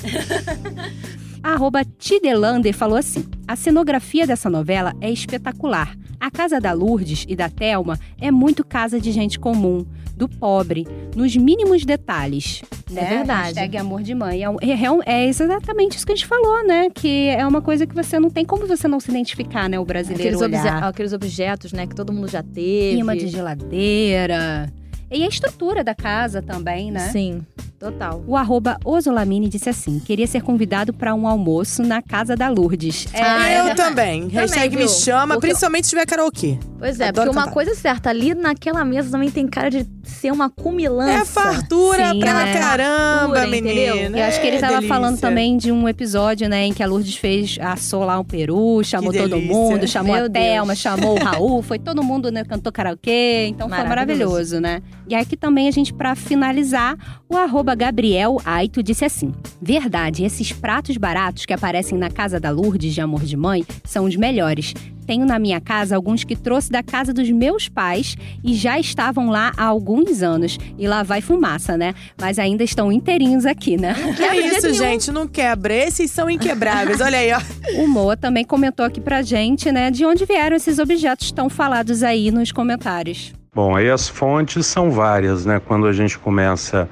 Arroba 1.43 1.85
Tidelander 1.85 2.73
falou 2.73 2.97
assim: 2.97 3.25
a 3.47 3.55
cenografia 3.55 4.27
dessa 4.27 4.49
novela 4.49 4.93
é 4.99 5.09
espetacular. 5.09 5.95
A 6.19 6.31
casa 6.31 6.59
da 6.59 6.73
Lourdes 6.73 7.25
e 7.27 7.35
da 7.35 7.47
Telma 7.47 7.97
é 8.19 8.31
muito 8.31 8.65
casa 8.65 8.99
de 8.99 9.11
gente 9.11 9.39
comum, 9.39 9.85
do 10.17 10.27
pobre, 10.27 10.87
nos 11.15 11.35
mínimos 11.35 11.85
detalhes. 11.85 12.63
É 12.89 12.93
né? 12.93 13.09
verdade. 13.17 13.47
Hashtag 13.47 13.77
amor 13.77 14.01
de 14.01 14.15
mãe. 14.15 14.43
É, 14.43 14.47
é, 14.47 15.23
é, 15.23 15.27
exatamente 15.27 15.97
isso 15.97 16.05
que 16.05 16.11
a 16.11 16.15
gente 16.15 16.25
falou, 16.25 16.65
né? 16.65 16.89
Que 16.89 17.29
é 17.29 17.45
uma 17.45 17.61
coisa 17.61 17.85
que 17.85 17.93
você 17.93 18.19
não 18.19 18.29
tem 18.29 18.43
como 18.43 18.65
você 18.65 18.87
não 18.87 18.99
se 18.99 19.11
identificar, 19.11 19.69
né? 19.69 19.79
O 19.79 19.85
brasileiro 19.85 20.35
aqueles, 20.35 20.41
olhar. 20.41 20.77
Obje 20.77 20.85
aqueles 20.85 21.13
objetos, 21.13 21.71
né? 21.71 21.85
Que 21.85 21.95
todo 21.95 22.11
mundo 22.11 22.27
já 22.27 22.41
teve. 22.41 22.97
Imã 22.97 23.15
de 23.15 23.27
geladeira. 23.27 24.71
E 25.09 25.23
a 25.23 25.27
estrutura 25.27 25.83
da 25.83 25.95
casa 25.95 26.41
também, 26.41 26.91
né? 26.91 27.09
Sim. 27.11 27.45
Total. 27.79 28.23
O 28.25 28.35
arroba 28.35 28.77
Ozolamini 28.83 29.47
disse 29.47 29.69
assim: 29.69 29.99
queria 29.99 30.25
ser 30.25 30.41
convidado 30.41 30.91
para 30.91 31.13
um 31.13 31.27
almoço 31.27 31.83
na 31.83 32.01
casa 32.01 32.35
da 32.35 32.49
Lourdes. 32.49 33.07
É, 33.13 33.21
ah, 33.21 33.51
eu 33.51 33.67
é 33.69 33.75
também. 33.75 34.27
Hashtag 34.29 34.75
me 34.75 34.87
chama, 34.87 35.35
porque 35.35 35.47
principalmente 35.47 35.85
se 35.85 35.91
tiver 35.91 36.05
karaokê. 36.07 36.57
Pois 36.79 36.99
é, 36.99 37.09
Adoro 37.09 37.31
porque 37.31 37.45
uma 37.45 37.53
coisa 37.53 37.71
é 37.71 37.75
certa, 37.75 38.09
ali 38.09 38.33
naquela 38.33 38.83
mesa 38.83 39.11
também 39.11 39.29
tem 39.29 39.47
cara 39.47 39.69
de 39.69 39.83
ser 40.07 40.31
uma 40.31 40.49
cumilança. 40.49 41.11
É 41.11 41.25
fartura 41.25 42.11
Sim, 42.11 42.19
pra 42.19 42.33
né? 42.33 42.59
caramba, 42.59 43.35
fartura, 43.35 43.47
menina. 43.47 44.17
Eu 44.17 44.25
acho 44.25 44.41
que 44.41 44.47
ele 44.47 44.57
é 44.57 44.59
tava 44.59 44.73
delícia. 44.73 44.95
falando 44.95 45.19
também 45.19 45.57
de 45.57 45.71
um 45.71 45.87
episódio, 45.87 46.49
né, 46.49 46.65
em 46.65 46.73
que 46.73 46.81
a 46.81 46.87
Lourdes 46.87 47.15
fez, 47.15 47.57
assou 47.61 48.03
lá 48.03 48.19
um 48.19 48.23
peru, 48.23 48.83
chamou 48.83 49.13
todo 49.13 49.37
mundo, 49.39 49.87
chamou 49.87 50.15
Meu 50.15 50.25
a 50.25 50.29
Thelma, 50.29 50.75
chamou 50.75 51.19
o 51.19 51.23
Raul, 51.23 51.61
foi 51.61 51.77
todo 51.79 52.03
mundo, 52.03 52.31
né, 52.31 52.43
cantou 52.43 52.71
karaokê, 52.71 53.47
então 53.47 53.69
foi 53.69 53.83
maravilhoso, 53.83 54.59
né? 54.59 54.81
E 55.07 55.15
aqui 55.15 55.37
também 55.37 55.67
a 55.67 55.71
gente, 55.71 55.93
para 55.93 56.15
finalizar, 56.15 56.97
o 57.29 57.37
arroba 57.37 57.75
Gabriel 57.75 58.41
Aito 58.45 58.83
disse 58.83 59.05
assim: 59.05 59.33
Verdade, 59.61 60.23
esses 60.23 60.51
pratos 60.51 60.97
baratos 60.97 61.45
que 61.45 61.53
aparecem 61.53 61.97
na 61.97 62.09
casa 62.09 62.39
da 62.39 62.49
Lourdes 62.49 62.93
de 62.93 63.01
Amor 63.01 63.23
de 63.23 63.37
Mãe 63.37 63.65
são 63.83 64.05
os 64.05 64.15
melhores. 64.15 64.73
Tenho 65.07 65.25
na 65.25 65.39
minha 65.39 65.61
casa 65.61 65.95
alguns 65.95 66.25
que 66.25 66.35
trouxe 66.35 66.69
da 66.69 66.83
casa 66.83 67.13
dos 67.13 67.31
meus 67.31 67.69
pais 67.69 68.17
e 68.43 68.53
já 68.53 68.77
estavam 68.77 69.29
lá 69.29 69.53
há 69.55 69.63
alguns 69.63 70.21
anos. 70.21 70.59
E 70.77 70.85
lá 70.85 71.01
vai 71.01 71.21
fumaça, 71.21 71.77
né? 71.77 71.95
Mas 72.19 72.37
ainda 72.37 72.63
estão 72.63 72.91
inteirinhos 72.91 73.45
aqui, 73.45 73.77
né? 73.77 73.95
Que 74.17 74.23
é 74.23 74.47
isso, 74.47 74.73
gente, 74.73 75.09
não 75.09 75.25
quebra. 75.25 75.73
Esses 75.73 76.11
são 76.11 76.29
inquebráveis. 76.29 76.99
Olha 76.99 77.17
aí, 77.17 77.31
ó. 77.31 77.39
O 77.81 77.87
Moa 77.87 78.17
também 78.17 78.43
comentou 78.43 78.85
aqui 78.85 78.99
pra 78.99 79.21
gente, 79.21 79.71
né, 79.71 79.89
de 79.89 80.05
onde 80.05 80.25
vieram 80.25 80.57
esses 80.57 80.77
objetos 80.77 81.31
tão 81.31 81.49
falados 81.49 82.03
aí 82.03 82.29
nos 82.29 82.51
comentários. 82.51 83.33
Bom, 83.55 83.75
aí 83.75 83.89
as 83.89 84.09
fontes 84.09 84.65
são 84.65 84.91
várias, 84.91 85.45
né? 85.45 85.59
Quando 85.59 85.87
a 85.87 85.93
gente 85.93 86.19
começa 86.19 86.89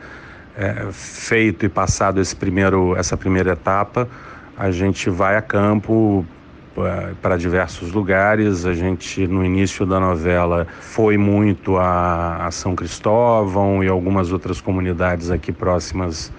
é, 0.57 0.87
feito 0.91 1.65
e 1.65 1.69
passado 1.69 2.21
esse 2.21 2.35
primeiro, 2.35 2.95
essa 2.95 3.17
primeira 3.17 3.51
etapa, 3.51 4.07
a 4.57 4.71
gente 4.71 5.09
vai 5.09 5.35
a 5.35 5.41
campo 5.41 6.25
para 7.21 7.37
diversos 7.37 7.91
lugares. 7.91 8.65
A 8.65 8.73
gente, 8.73 9.25
no 9.27 9.43
início 9.43 9.85
da 9.85 9.99
novela, 9.99 10.67
foi 10.81 11.17
muito 11.17 11.77
a, 11.77 12.45
a 12.45 12.51
São 12.51 12.75
Cristóvão 12.75 13.83
e 13.83 13.87
algumas 13.87 14.31
outras 14.31 14.59
comunidades 14.59 15.31
aqui 15.31 15.51
próximas 15.51 16.31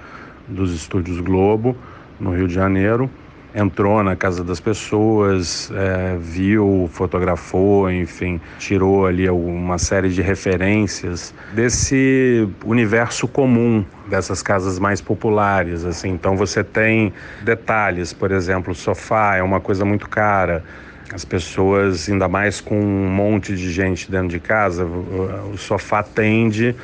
dos 0.47 0.73
estúdios 0.73 1.19
Globo, 1.21 1.77
no 2.21 2.35
Rio 2.35 2.47
de 2.47 2.55
Janeiro 2.55 3.11
entrou 3.57 4.03
na 4.03 4.15
casa 4.15 4.45
das 4.45 4.61
pessoas, 4.61 5.73
é, 5.75 6.19
viu, 6.21 6.91
fotografou, 6.93 7.91
enfim, 7.91 8.39
tirou 8.59 9.07
ali 9.07 9.31
uma 9.31 9.79
série 9.79 10.11
de 10.11 10.21
referências 10.21 11.35
desse 11.55 12.47
universo 12.63 13.27
comum 13.27 13.83
dessas 14.07 14.43
casas 14.43 14.79
mais 14.79 15.01
populares, 15.01 15.87
assim. 15.87 16.11
Então 16.11 16.37
você 16.37 16.63
tem 16.63 17.15
detalhes, 17.43 18.13
por 18.13 18.31
exemplo, 18.31 18.73
o 18.73 18.75
sofá 18.75 19.37
é 19.37 19.43
uma 19.43 19.59
coisa 19.59 19.87
muito 19.87 20.07
cara. 20.07 20.63
As 21.11 21.25
pessoas, 21.25 22.11
ainda 22.11 22.29
mais 22.29 22.61
com 22.61 22.79
um 22.79 23.09
monte 23.09 23.57
de 23.57 23.73
gente 23.73 24.11
dentro 24.11 24.29
de 24.29 24.41
casa, 24.41 24.85
o 24.85 25.57
sofá 25.57 26.03
tende 26.03 26.77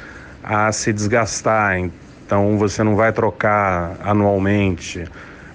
a 0.42 0.72
se 0.72 0.90
desgastar. 0.90 1.78
Então 1.78 2.56
você 2.56 2.82
não 2.82 2.96
vai 2.96 3.12
trocar 3.12 3.96
anualmente. 4.02 5.04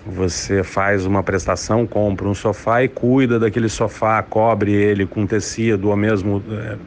Você 0.10 0.64
faz 0.64 1.06
uma 1.06 1.22
prestação, 1.22 1.86
compra 1.86 2.28
um 2.28 2.34
sofá 2.34 2.84
e 2.84 2.88
cuida 2.88 3.38
daquele 3.38 3.68
sofá, 3.68 4.24
cobre 4.24 4.72
ele 4.72 5.06
com 5.06 5.26
tecido, 5.26 5.90
ou 5.90 5.96
mesmo 5.96 6.42
é, 6.50 6.78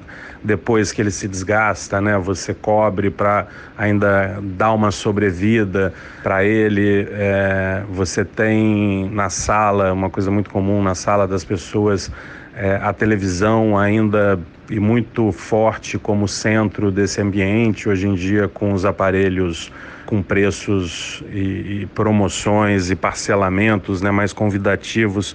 depois 0.43 0.91
que 0.91 1.03
ele 1.03 1.11
se 1.11 1.29
desgasta, 1.29 2.01
né? 2.01 2.17
Você 2.19 2.55
cobre 2.55 3.11
para 3.11 3.47
ainda 3.77 4.39
dar 4.43 4.73
uma 4.73 4.91
sobrevida 4.91 5.93
para 6.23 6.45
ele. 6.45 7.07
É, 7.11 7.83
você 7.91 8.25
tem 8.25 9.11
na 9.11 9.29
sala, 9.29 9.93
uma 9.93 10.09
coisa 10.09 10.31
muito 10.31 10.49
comum 10.51 10.83
na 10.83 10.95
sala 10.95 11.29
das 11.29 11.45
pessoas, 11.45 12.11
é, 12.57 12.77
a 12.77 12.93
televisão 12.93 13.77
ainda 13.77 14.41
e 14.71 14.79
muito 14.79 15.33
forte 15.33 15.99
como 15.99 16.29
centro 16.29 16.93
desse 16.93 17.21
ambiente, 17.21 17.89
hoje 17.89 18.07
em 18.07 18.15
dia 18.15 18.49
com 18.49 18.73
os 18.73 18.85
aparelhos 18.85 19.71
com 20.07 20.23
preços 20.23 21.23
e, 21.33 21.83
e 21.83 21.89
promoções 21.95 22.91
e 22.91 22.97
parcelamentos 22.97 24.01
né, 24.01 24.11
mais 24.11 24.33
convidativos. 24.33 25.35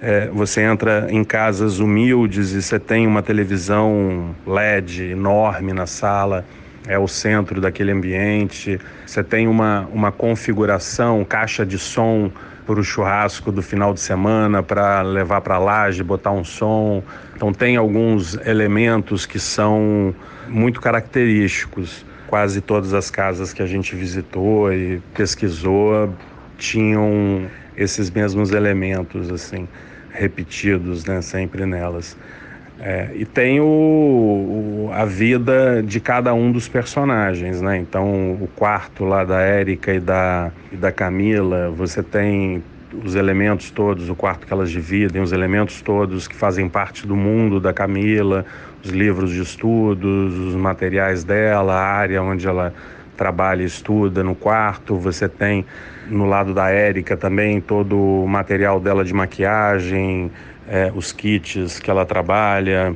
É, 0.00 0.28
você 0.32 0.62
entra 0.62 1.06
em 1.10 1.22
casas 1.22 1.78
humildes 1.78 2.52
e 2.52 2.60
você 2.60 2.78
tem 2.78 3.06
uma 3.06 3.22
televisão 3.22 4.34
LED 4.44 5.10
enorme 5.12 5.72
na 5.72 5.86
sala, 5.86 6.44
é 6.86 6.98
o 6.98 7.06
centro 7.06 7.60
daquele 7.60 7.92
ambiente. 7.92 8.80
Você 9.06 9.22
tem 9.22 9.46
uma, 9.46 9.88
uma 9.92 10.10
configuração, 10.10 11.24
caixa 11.24 11.64
de 11.64 11.78
som 11.78 12.30
para 12.66 12.78
o 12.78 12.84
churrasco 12.84 13.50
do 13.50 13.62
final 13.62 13.92
de 13.92 14.00
semana, 14.00 14.62
para 14.62 15.02
levar 15.02 15.40
para 15.40 15.56
a 15.56 15.58
laje, 15.58 16.02
botar 16.02 16.30
um 16.30 16.44
som. 16.44 17.02
Então 17.34 17.52
tem 17.52 17.76
alguns 17.76 18.34
elementos 18.46 19.26
que 19.26 19.38
são 19.38 20.14
muito 20.48 20.80
característicos. 20.80 22.04
Quase 22.26 22.60
todas 22.60 22.94
as 22.94 23.10
casas 23.10 23.52
que 23.52 23.62
a 23.62 23.66
gente 23.66 23.94
visitou 23.94 24.72
e 24.72 25.00
pesquisou 25.14 26.14
tinham 26.56 27.46
esses 27.76 28.10
mesmos 28.10 28.52
elementos 28.52 29.30
assim 29.30 29.68
repetidos, 30.10 31.04
né, 31.04 31.20
sempre 31.20 31.66
nelas. 31.66 32.16
É, 32.84 33.10
e 33.14 33.24
tem 33.24 33.60
o, 33.60 33.64
o, 33.64 34.90
a 34.92 35.04
vida 35.04 35.80
de 35.84 36.00
cada 36.00 36.34
um 36.34 36.50
dos 36.50 36.66
personagens, 36.66 37.60
né? 37.60 37.76
Então, 37.76 38.32
o 38.32 38.48
quarto 38.56 39.04
lá 39.04 39.22
da 39.22 39.40
Érica 39.40 39.94
e 39.94 40.00
da, 40.00 40.50
e 40.72 40.76
da 40.76 40.90
Camila, 40.90 41.70
você 41.70 42.02
tem 42.02 42.60
os 43.04 43.14
elementos 43.14 43.70
todos, 43.70 44.08
o 44.10 44.16
quarto 44.16 44.44
que 44.48 44.52
elas 44.52 44.68
dividem, 44.68 45.22
os 45.22 45.30
elementos 45.30 45.80
todos 45.80 46.26
que 46.26 46.34
fazem 46.34 46.68
parte 46.68 47.06
do 47.06 47.14
mundo 47.14 47.60
da 47.60 47.72
Camila, 47.72 48.44
os 48.84 48.90
livros 48.90 49.30
de 49.30 49.42
estudos, 49.42 50.36
os 50.36 50.56
materiais 50.56 51.22
dela, 51.22 51.74
a 51.74 51.84
área 51.84 52.20
onde 52.20 52.48
ela 52.48 52.74
trabalha 53.16 53.62
e 53.62 53.66
estuda 53.66 54.24
no 54.24 54.34
quarto, 54.34 54.96
você 54.96 55.28
tem 55.28 55.64
no 56.08 56.26
lado 56.26 56.52
da 56.52 56.68
Érica 56.68 57.16
também 57.16 57.60
todo 57.60 57.96
o 57.96 58.26
material 58.26 58.80
dela 58.80 59.04
de 59.04 59.14
maquiagem, 59.14 60.32
é, 60.68 60.92
os 60.94 61.12
kits 61.12 61.78
que 61.78 61.90
ela 61.90 62.04
trabalha. 62.04 62.94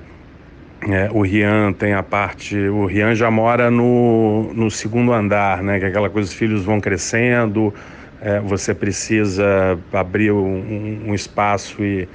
É, 0.89 1.09
o 1.13 1.23
Rian 1.23 1.73
tem 1.73 1.95
a 1.95 2.03
parte. 2.03 2.57
O 2.57 2.87
Rian 2.87 3.15
já 3.15 3.31
mora 3.31 3.71
no, 3.71 4.53
no 4.55 4.71
segundo 4.71 5.13
andar, 5.13 5.63
né? 5.63 5.79
Que 5.79 5.87
é 5.87 5.89
aquela 5.89 6.11
coisa, 6.11 6.29
os 6.29 6.35
filhos 6.35 6.65
vão 6.65 6.81
crescendo, 6.81 7.73
é, 8.21 8.41
você 8.41 8.75
precisa 8.75 9.79
abrir 9.93 10.33
um, 10.33 11.05
um 11.07 11.15
espaço 11.15 11.83
e, 11.83 12.09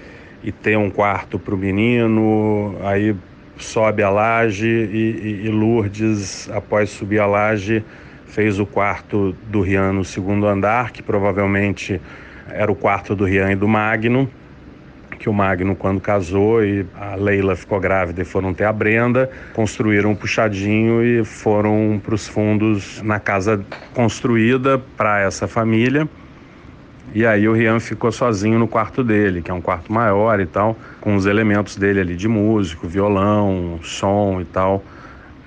e, 0.43 0.51
ter 0.51 0.77
um 0.77 0.89
quarto 0.89 1.37
para 1.39 1.53
o 1.53 1.57
menino, 1.57 2.77
aí 2.83 3.15
sobe 3.57 4.03
a 4.03 4.09
laje 4.09 4.67
e, 4.67 5.43
e, 5.43 5.47
e, 5.47 5.49
Lourdes, 5.49 6.49
após 6.51 6.89
subir 6.89 7.19
a 7.19 7.25
laje, 7.25 7.83
fez 8.27 8.59
o 8.59 8.65
quarto 8.65 9.35
do 9.49 9.61
Rian 9.61 9.91
no 9.91 10.05
segundo 10.05 10.47
andar, 10.47 10.91
que 10.91 11.03
provavelmente 11.03 11.99
era 12.47 12.71
o 12.71 12.75
quarto 12.75 13.15
do 13.15 13.25
Rian 13.25 13.51
e 13.51 13.55
do 13.55 13.67
Magno 13.67 14.29
que 15.21 15.29
o 15.29 15.33
Magno, 15.33 15.75
quando 15.75 16.01
casou 16.01 16.65
e 16.65 16.83
a 16.99 17.13
Leila 17.13 17.55
ficou 17.55 17.79
grávida 17.79 18.23
e 18.23 18.25
foram 18.25 18.55
ter 18.55 18.63
a 18.63 18.73
Brenda, 18.73 19.29
construíram 19.53 20.09
um 20.09 20.15
puxadinho 20.15 21.03
e 21.03 21.23
foram 21.23 22.01
para 22.03 22.15
os 22.15 22.27
fundos 22.27 22.99
na 23.03 23.19
casa 23.19 23.63
construída 23.93 24.81
para 24.97 25.21
essa 25.21 25.47
família. 25.47 26.09
E 27.13 27.23
aí 27.23 27.47
o 27.47 27.53
Rian 27.53 27.79
ficou 27.79 28.11
sozinho 28.11 28.57
no 28.57 28.67
quarto 28.67 29.03
dele, 29.03 29.43
que 29.43 29.51
é 29.51 29.53
um 29.53 29.61
quarto 29.61 29.93
maior 29.93 30.39
e 30.39 30.45
tal, 30.47 30.75
com 30.99 31.15
os 31.15 31.27
elementos 31.27 31.75
dele 31.75 31.99
ali 31.99 32.15
de 32.15 32.27
músico, 32.27 32.87
violão, 32.87 33.79
som 33.83 34.41
e 34.41 34.45
tal. 34.45 34.83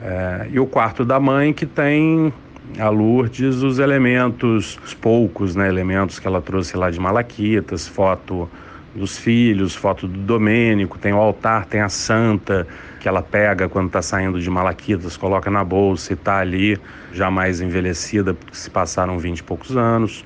É, 0.01 0.47
e 0.53 0.61
o 0.61 0.67
quarto 0.67 1.05
da 1.05 1.19
mãe 1.19 1.53
que 1.53 1.67
tem 1.67 2.33
a 2.79 2.89
Lourdes 2.91 3.57
os 3.63 3.81
elementos, 3.81 4.79
os 4.85 4.95
poucos 4.95 5.57
né, 5.57 5.69
elementos 5.69 6.21
que 6.21 6.29
ela 6.29 6.41
trouxe 6.41 6.77
lá 6.77 6.91
de 6.91 7.01
Malaquitas, 7.01 7.89
foto 7.89 8.49
dos 8.95 9.19
filhos, 9.19 9.75
foto 9.75 10.07
do 10.07 10.19
Domênico, 10.19 10.99
tem 10.99 11.13
o 11.13 11.17
altar, 11.17 11.67
tem 11.67 11.81
a 11.81 11.89
santa 11.89 12.67
que 13.01 13.09
ela 13.09 13.23
pega 13.23 13.69
quando 13.69 13.89
está 13.89 14.01
saindo 14.01 14.41
de 14.41 14.49
Malaquitas, 14.49 15.17
coloca 15.17 15.51
na 15.51 15.65
bolsa 15.65 16.13
e 16.13 16.15
está 16.15 16.39
ali, 16.39 16.79
jamais 17.13 17.61
envelhecida, 17.61 18.33
porque 18.33 18.57
se 18.57 18.71
passaram 18.71 19.19
vinte 19.19 19.41
e 19.41 19.43
poucos 19.43 19.77
anos. 19.77 20.25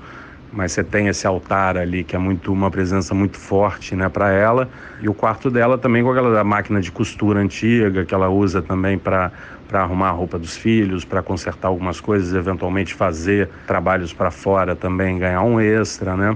Mas 0.51 0.71
você 0.71 0.83
tem 0.83 1.07
esse 1.07 1.27
altar 1.27 1.77
ali 1.77 2.03
que 2.03 2.15
é 2.15 2.19
muito 2.19 2.51
uma 2.51 2.71
presença 2.71 3.13
muito 3.13 3.37
forte, 3.37 3.95
né, 3.95 4.09
para 4.09 4.31
ela. 4.31 4.67
E 4.99 5.07
o 5.07 5.13
quarto 5.13 5.51
dela 5.51 5.77
também 5.77 6.03
com 6.03 6.11
aquela 6.11 6.43
máquina 6.43 6.81
de 6.81 6.91
costura 6.91 7.39
antiga 7.39 8.03
que 8.03 8.13
ela 8.13 8.29
usa 8.29 8.61
também 8.61 8.97
para 8.97 9.31
para 9.67 9.83
arrumar 9.83 10.09
a 10.09 10.11
roupa 10.11 10.39
dos 10.39 10.57
filhos, 10.57 11.05
para 11.05 11.21
consertar 11.21 11.67
algumas 11.67 12.01
coisas, 12.01 12.33
eventualmente 12.33 12.95
fazer 12.95 13.47
trabalhos 13.67 14.11
para 14.11 14.31
fora 14.31 14.75
também, 14.75 15.19
ganhar 15.19 15.43
um 15.43 15.59
extra, 15.59 16.17
né? 16.17 16.35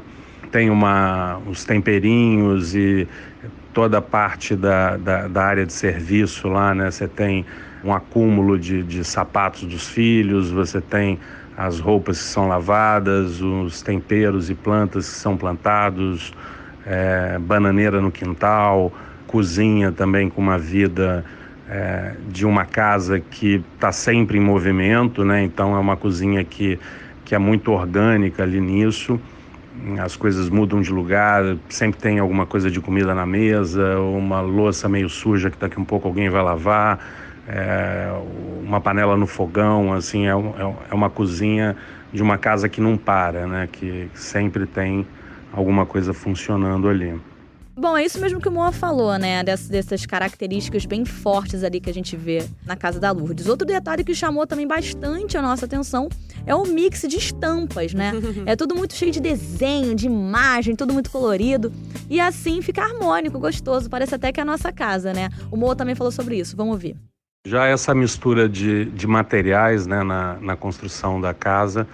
Tem 0.54 0.70
uma, 0.70 1.40
os 1.48 1.66
temperinhos 1.66 2.76
e 2.76 3.08
toda 3.74 3.98
a 3.98 4.02
parte 4.02 4.56
da, 4.56 4.96
da, 4.98 5.28
da, 5.28 5.44
área 5.44 5.66
de 5.66 5.74
serviço 5.74 6.48
lá, 6.48 6.76
né? 6.76 6.92
Você 6.92 7.08
tem 7.08 7.44
um 7.84 7.92
acúmulo 7.92 8.60
de, 8.60 8.84
de 8.84 9.04
sapatos 9.04 9.64
dos 9.64 9.90
filhos, 9.90 10.52
você 10.52 10.80
tem 10.80 11.18
as 11.58 11.80
roupas 11.80 12.20
que 12.20 12.26
são 12.26 12.48
lavadas, 12.48 13.42
os 13.42 13.82
temperos 13.82 14.52
e 14.52 14.54
plantas 14.54 15.10
que 15.10 15.16
são 15.16 15.36
plantados, 15.36 16.32
é, 16.86 17.40
bananeira 17.40 18.00
no 18.00 18.12
quintal, 18.12 18.94
cozinha 19.26 19.92
também 19.92 20.30
com 20.30 20.40
uma 20.40 20.60
vida 20.60 21.26
é, 21.68 22.14
de 22.30 22.46
uma 22.46 22.64
casa 22.64 23.20
que 23.20 23.64
está 23.74 23.92
sempre 23.92 24.38
em 24.38 24.42
movimento, 24.42 25.26
né? 25.26 25.44
Então 25.44 25.76
é 25.76 25.80
uma 25.80 25.98
cozinha 25.98 26.44
que, 26.44 26.80
que 27.26 27.34
é 27.34 27.40
muito 27.40 27.72
orgânica 27.72 28.44
ali 28.44 28.62
nisso 28.62 29.20
as 30.00 30.16
coisas 30.16 30.50
mudam 30.50 30.82
de 30.82 30.92
lugar, 30.92 31.58
sempre 31.70 32.00
tem 32.00 32.20
alguma 32.20 32.46
coisa 32.46 32.70
de 32.70 32.80
comida 32.80 33.14
na 33.14 33.26
mesa, 33.26 34.00
uma 34.00 34.40
louça 34.42 34.88
meio 34.88 35.10
suja 35.10 35.50
que 35.50 35.58
daqui 35.58 35.80
um 35.80 35.86
pouco 35.86 36.08
alguém 36.08 36.30
vai 36.30 36.42
lavar, 36.42 37.00
é, 37.48 38.10
uma 38.64 38.80
panela 38.80 39.18
no 39.18 39.28
fogão, 39.28 39.94
assim, 39.94 40.28
é, 40.28 40.32
é, 40.32 40.76
é, 40.92 40.94
uma 40.94 41.10
cozinha 41.10 41.76
de 42.12 42.22
uma 42.22 42.38
casa 42.38 42.70
que 42.70 42.80
não 42.80 42.96
para, 42.98 43.48
né? 43.48 43.68
Que 43.72 44.10
sempre 44.14 44.66
tem 44.66 45.06
alguma 45.52 45.86
coisa 45.86 46.14
funcionando 46.14 46.88
ali. 46.88 47.20
Bom, 47.76 47.98
é 47.98 48.06
isso 48.06 48.22
mesmo 48.22 48.40
que 48.40 48.48
o 48.48 48.52
Moa 48.52 48.72
falou, 48.72 49.18
né? 49.18 49.44
Dessas, 49.44 49.68
dessas 49.68 50.06
características 50.06 50.86
bem 50.86 51.04
fortes 51.06 51.64
ali 51.64 51.82
que 51.82 51.90
a 51.90 51.94
gente 51.94 52.16
vê 52.16 52.48
na 52.68 52.76
casa 52.76 53.00
da 53.00 53.10
Lourdes. 53.12 53.48
Outro 53.48 53.66
detalhe 53.66 54.04
que 54.04 54.14
chamou 54.14 54.46
também 54.46 54.68
bastante 54.68 55.38
a 55.38 55.42
nossa 55.42 55.66
atenção 55.66 56.08
é 56.46 56.54
o 56.54 56.66
mix 56.68 57.02
de 57.02 57.18
estampas, 57.18 57.94
né? 57.94 58.12
é 58.46 58.56
tudo 58.56 58.76
muito 58.76 58.94
cheio 58.94 59.12
de 59.12 59.20
desenho, 59.20 59.96
de 59.96 60.06
imagem, 60.06 60.76
tudo 60.76 60.94
muito 60.94 61.10
colorido. 61.10 61.74
E 62.10 62.20
assim 62.20 62.62
fica 62.62 62.84
harmônico, 62.84 63.40
gostoso. 63.40 63.90
Parece 63.90 64.14
até 64.14 64.32
que 64.32 64.40
é 64.40 64.44
a 64.44 64.46
nossa 64.46 64.72
casa, 64.72 65.12
né? 65.12 65.30
O 65.50 65.58
Moa 65.58 65.76
também 65.76 65.96
falou 65.96 66.12
sobre 66.12 66.38
isso. 66.38 66.56
Vamos 66.56 66.74
ouvir. 66.74 66.96
Já 67.46 67.66
essa 67.66 67.94
mistura 67.96 68.48
de, 68.48 68.86
de 68.86 69.08
materiais 69.08 69.88
né, 69.88 70.04
na, 70.04 70.36
na 70.40 70.56
construção 70.56 71.20
da 71.20 71.34
casa 71.34 71.88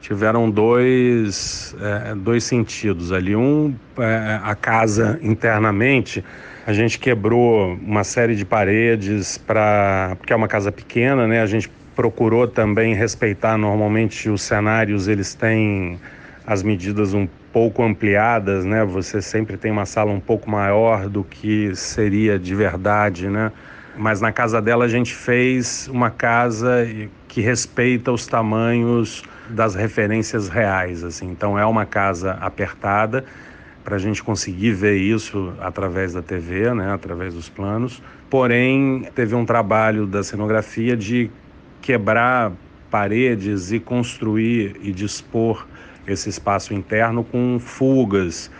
tiveram 0.00 0.50
dois, 0.50 1.74
é, 1.80 2.14
dois 2.14 2.44
sentidos 2.44 3.12
ali. 3.12 3.34
Um, 3.34 3.74
é, 3.98 4.40
a 4.42 4.54
casa 4.54 5.18
internamente, 5.22 6.24
a 6.66 6.72
gente 6.72 6.98
quebrou 6.98 7.74
uma 7.74 8.04
série 8.04 8.34
de 8.34 8.44
paredes 8.44 9.38
para 9.38 10.16
porque 10.18 10.32
é 10.32 10.36
uma 10.36 10.48
casa 10.48 10.70
pequena, 10.70 11.26
né? 11.26 11.40
A 11.40 11.46
gente 11.46 11.70
procurou 11.94 12.46
também 12.46 12.94
respeitar 12.94 13.58
normalmente 13.58 14.28
os 14.30 14.42
cenários, 14.42 15.08
eles 15.08 15.34
têm 15.34 15.98
as 16.46 16.62
medidas 16.62 17.12
um 17.12 17.26
pouco 17.52 17.82
ampliadas, 17.82 18.64
né? 18.64 18.84
Você 18.84 19.20
sempre 19.20 19.56
tem 19.56 19.70
uma 19.70 19.84
sala 19.84 20.12
um 20.12 20.20
pouco 20.20 20.50
maior 20.50 21.08
do 21.08 21.24
que 21.24 21.74
seria 21.74 22.38
de 22.38 22.54
verdade, 22.54 23.28
né? 23.28 23.50
Mas 23.96 24.20
na 24.20 24.30
casa 24.30 24.62
dela 24.62 24.84
a 24.84 24.88
gente 24.88 25.12
fez 25.12 25.88
uma 25.92 26.08
casa 26.08 26.86
que 27.26 27.40
respeita 27.40 28.12
os 28.12 28.26
tamanhos 28.26 29.24
das 29.50 29.74
referências 29.74 30.48
reais, 30.48 31.04
assim. 31.04 31.30
Então 31.30 31.58
é 31.58 31.64
uma 31.64 31.86
casa 31.86 32.32
apertada 32.32 33.24
para 33.84 33.96
a 33.96 33.98
gente 33.98 34.22
conseguir 34.22 34.72
ver 34.72 34.96
isso 34.96 35.54
através 35.60 36.12
da 36.12 36.20
TV, 36.20 36.74
né, 36.74 36.92
através 36.92 37.34
dos 37.34 37.48
planos. 37.48 38.02
Porém, 38.28 39.08
teve 39.14 39.34
um 39.34 39.46
trabalho 39.46 40.06
da 40.06 40.22
cenografia 40.22 40.94
de 40.96 41.30
quebrar 41.80 42.52
paredes 42.90 43.72
e 43.72 43.80
construir 43.80 44.76
e 44.82 44.92
dispor 44.92 45.66
esse 46.06 46.28
espaço 46.28 46.74
interno 46.74 47.24
com 47.24 47.58
fugas, 47.58 48.50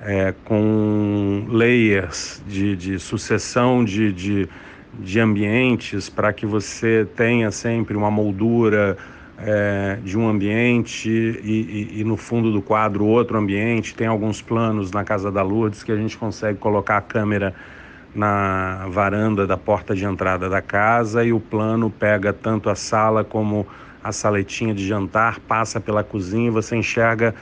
é, 0.00 0.34
com 0.44 1.46
layers 1.48 2.42
de, 2.46 2.76
de 2.76 2.98
sucessão 2.98 3.84
de, 3.84 4.12
de, 4.12 4.48
de 4.98 5.20
ambientes 5.20 6.08
para 6.08 6.32
que 6.32 6.46
você 6.46 7.06
tenha 7.16 7.50
sempre 7.50 7.96
uma 7.96 8.10
moldura 8.10 8.96
é, 9.40 9.98
de 10.02 10.18
um 10.18 10.28
ambiente 10.28 11.08
e, 11.08 11.90
e, 11.94 12.00
e, 12.00 12.04
no 12.04 12.16
fundo 12.16 12.52
do 12.52 12.60
quadro 12.60 13.04
outro 13.04 13.38
ambiente. 13.38 13.94
Tem 13.94 14.06
alguns 14.06 14.42
planos 14.42 14.90
na 14.90 15.04
Casa 15.04 15.30
da 15.30 15.42
Lourdes 15.42 15.82
que 15.82 15.92
a 15.92 15.96
gente 15.96 16.16
consegue 16.16 16.58
colocar 16.58 16.96
a 16.96 17.00
câmera 17.00 17.54
na 18.14 18.86
varanda 18.88 19.46
da 19.46 19.56
porta 19.56 19.94
de 19.94 20.04
entrada 20.04 20.48
da 20.48 20.60
casa 20.60 21.24
e 21.24 21.32
o 21.32 21.38
plano 21.38 21.90
pega 21.90 22.32
tanto 22.32 22.68
a 22.68 22.74
sala 22.74 23.22
como 23.22 23.66
a 24.02 24.10
saletinha 24.10 24.74
de 24.74 24.86
jantar, 24.86 25.38
passa 25.40 25.78
pela 25.80 26.02
cozinha 26.02 26.50
você 26.50 26.74
enxerga 26.74 27.34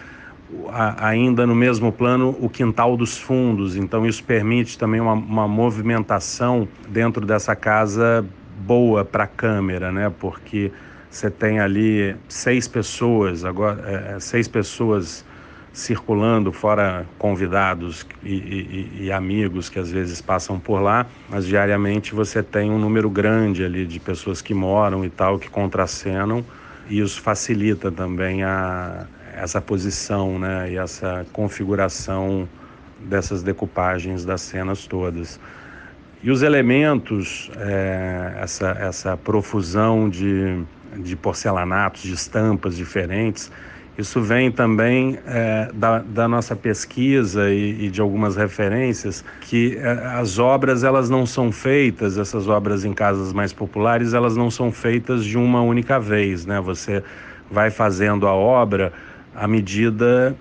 ainda 0.99 1.47
no 1.47 1.55
mesmo 1.55 1.91
plano 1.93 2.37
o 2.41 2.49
quintal 2.49 2.97
dos 2.97 3.17
fundos. 3.17 3.77
Então 3.77 4.07
isso 4.07 4.23
permite 4.23 4.79
também 4.79 5.01
uma, 5.01 5.13
uma 5.13 5.49
movimentação 5.49 6.69
dentro 6.89 7.25
dessa 7.25 7.57
casa 7.57 8.25
boa 8.59 9.05
para 9.05 9.25
a 9.25 9.27
câmera, 9.27 9.91
né? 9.91 10.13
Porque 10.19 10.71
você 11.17 11.31
tem 11.31 11.61
ali 11.61 12.15
seis 12.29 12.69
pessoas, 12.69 13.43
agora 13.43 13.83
é, 13.87 14.17
é, 14.17 14.21
seis 14.21 14.47
pessoas 14.47 15.25
circulando, 15.73 16.53
fora 16.53 17.07
convidados 17.19 18.07
e, 18.23 18.35
e, 18.35 18.91
e, 19.05 19.13
amigos 19.13 19.69
que 19.69 19.79
às 19.79 19.91
vezes 19.91 20.21
passam 20.21 20.59
por 20.59 20.81
lá, 20.81 21.07
mas 21.29 21.47
diariamente 21.47 22.15
você 22.15 22.43
tem 22.43 22.71
um 22.71 22.79
número 22.79 23.09
grande 23.09 23.65
ali 23.65 23.87
de 23.87 23.99
pessoas 23.99 24.43
que 24.43 24.55
moram 24.55 25.05
e 25.05 25.11
tal, 25.11 25.39
que 25.39 25.49
contracenam, 25.49 26.45
e 26.89 27.01
isso 27.01 27.21
facilita 27.21 27.91
também 27.91 28.43
a, 28.43 29.07
essa 29.35 29.61
posição 29.61 30.39
né, 30.39 30.71
e 30.73 30.77
essa 30.77 31.27
configuração 31.33 32.49
dessas 33.01 33.43
decoupagens 33.43 34.25
das 34.25 34.43
cenas 34.43 34.87
todas. 34.87 35.41
E 36.23 36.31
os 36.31 36.43
elementos, 36.43 37.51
é, 37.57 38.39
essa, 38.41 38.71
essa 38.81 39.17
profusão 39.17 40.09
de 40.09 40.65
de 40.99 41.17
porcelanatos, 41.17 42.03
de 42.03 42.13
estampas 42.13 42.77
diferentes. 42.77 43.51
Isso 43.99 44.21
vem 44.21 44.53
também 44.53 45.19
é, 45.27 45.71
da, 45.73 46.01
da, 46.01 46.29
nossa 46.29 46.55
pesquisa 46.55 47.49
e, 47.51 47.87
e, 47.87 47.91
de 47.91 48.01
algumas 48.01 48.37
referências 48.37 49.25
que 49.41 49.77
é, 49.77 49.91
as 50.19 50.39
obras 50.39 50.85
elas 50.85 51.09
não 51.09 51.25
são 51.25 51.51
feitas, 51.51 52.19
essas 52.19 52.47
obras 52.47 52.85
em 52.85 52.93
casas 52.93 53.33
mais 53.33 53.55
populares, 53.55 54.13
elas 54.13 54.37
não 54.37 54.51
são 54.51 54.71
feitas 54.71 55.25
de 55.25 55.39
uma 55.39 55.63
única 55.63 55.99
vez, 55.99 56.45
né? 56.45 56.61
Você 56.61 57.03
vai 57.51 57.71
fazendo 57.71 58.27
a 58.27 58.35
obra 58.35 58.93
à 59.35 59.49
medida 59.49 60.37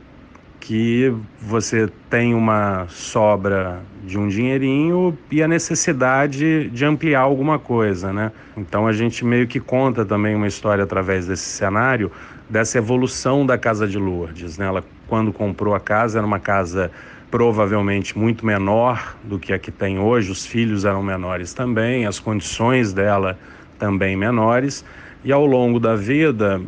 que 0.66 1.14
você 1.40 1.88
tem 2.10 2.34
uma 2.34 2.88
sobra 2.90 3.82
de 4.04 4.18
um 4.18 4.28
dinheirinho 4.28 5.16
e 5.30 5.44
a 5.44 5.48
necessidade 5.48 6.72
de 6.72 6.84
ampliar 6.84 7.22
alguma 7.22 7.60
coisa, 7.60 8.12
né? 8.12 8.32
Então 8.58 8.88
a 8.88 8.92
gente 8.92 9.24
meio 9.24 9.46
que 9.46 9.60
conta 9.60 10.04
também 10.04 10.36
uma 10.36 10.48
história 10.48 10.84
através 10.84 11.28
desse 11.28 11.46
cenário 11.46 12.12
dessa 12.50 12.80
evolução 12.80 13.46
da 13.46 13.60
casa 13.60 13.88
de 13.88 14.00
Lourdes, 14.00 14.58
né? 14.58 14.66
Ela 14.66 14.84
quando 15.08 15.32
comprou 15.32 15.76
a 15.76 15.80
casa 15.80 16.18
era 16.18 16.26
uma 16.26 16.40
casa 16.40 16.92
provavelmente 17.30 18.18
muito 18.18 18.44
menor 18.44 19.16
do 19.24 19.38
que 19.38 19.54
a 19.54 19.60
que 19.60 19.70
tem 19.70 20.00
hoje, 20.00 20.32
os 20.32 20.48
filhos 20.48 20.84
eram 20.84 21.04
menores 21.04 21.54
também, 21.54 22.08
as 22.08 22.20
condições 22.20 22.92
dela 22.92 23.38
também 23.78 24.16
menores, 24.16 24.84
e 25.26 25.34
ao 25.34 25.46
longo 25.46 25.80
da 25.80 25.96
vida 25.96 26.62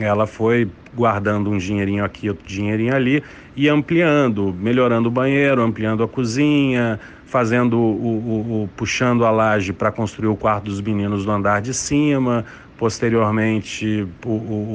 ela 0.00 0.26
foi 0.26 0.70
guardando 0.94 1.50
um 1.50 1.58
dinheirinho 1.58 2.04
aqui, 2.04 2.28
outro 2.28 2.46
dinheirinho 2.46 2.94
ali 2.94 3.22
e 3.56 3.68
ampliando, 3.68 4.54
melhorando 4.58 5.08
o 5.08 5.10
banheiro, 5.10 5.60
ampliando 5.60 6.04
a 6.04 6.08
cozinha, 6.08 7.00
fazendo 7.26 7.76
o, 7.76 7.82
o, 7.82 8.62
o 8.62 8.70
puxando 8.76 9.26
a 9.26 9.30
laje 9.30 9.72
para 9.72 9.90
construir 9.90 10.28
o 10.28 10.36
quarto 10.36 10.66
dos 10.66 10.80
meninos 10.80 11.26
no 11.26 11.32
andar 11.32 11.60
de 11.60 11.74
cima, 11.74 12.44
posteriormente 12.78 14.06
o, 14.24 14.28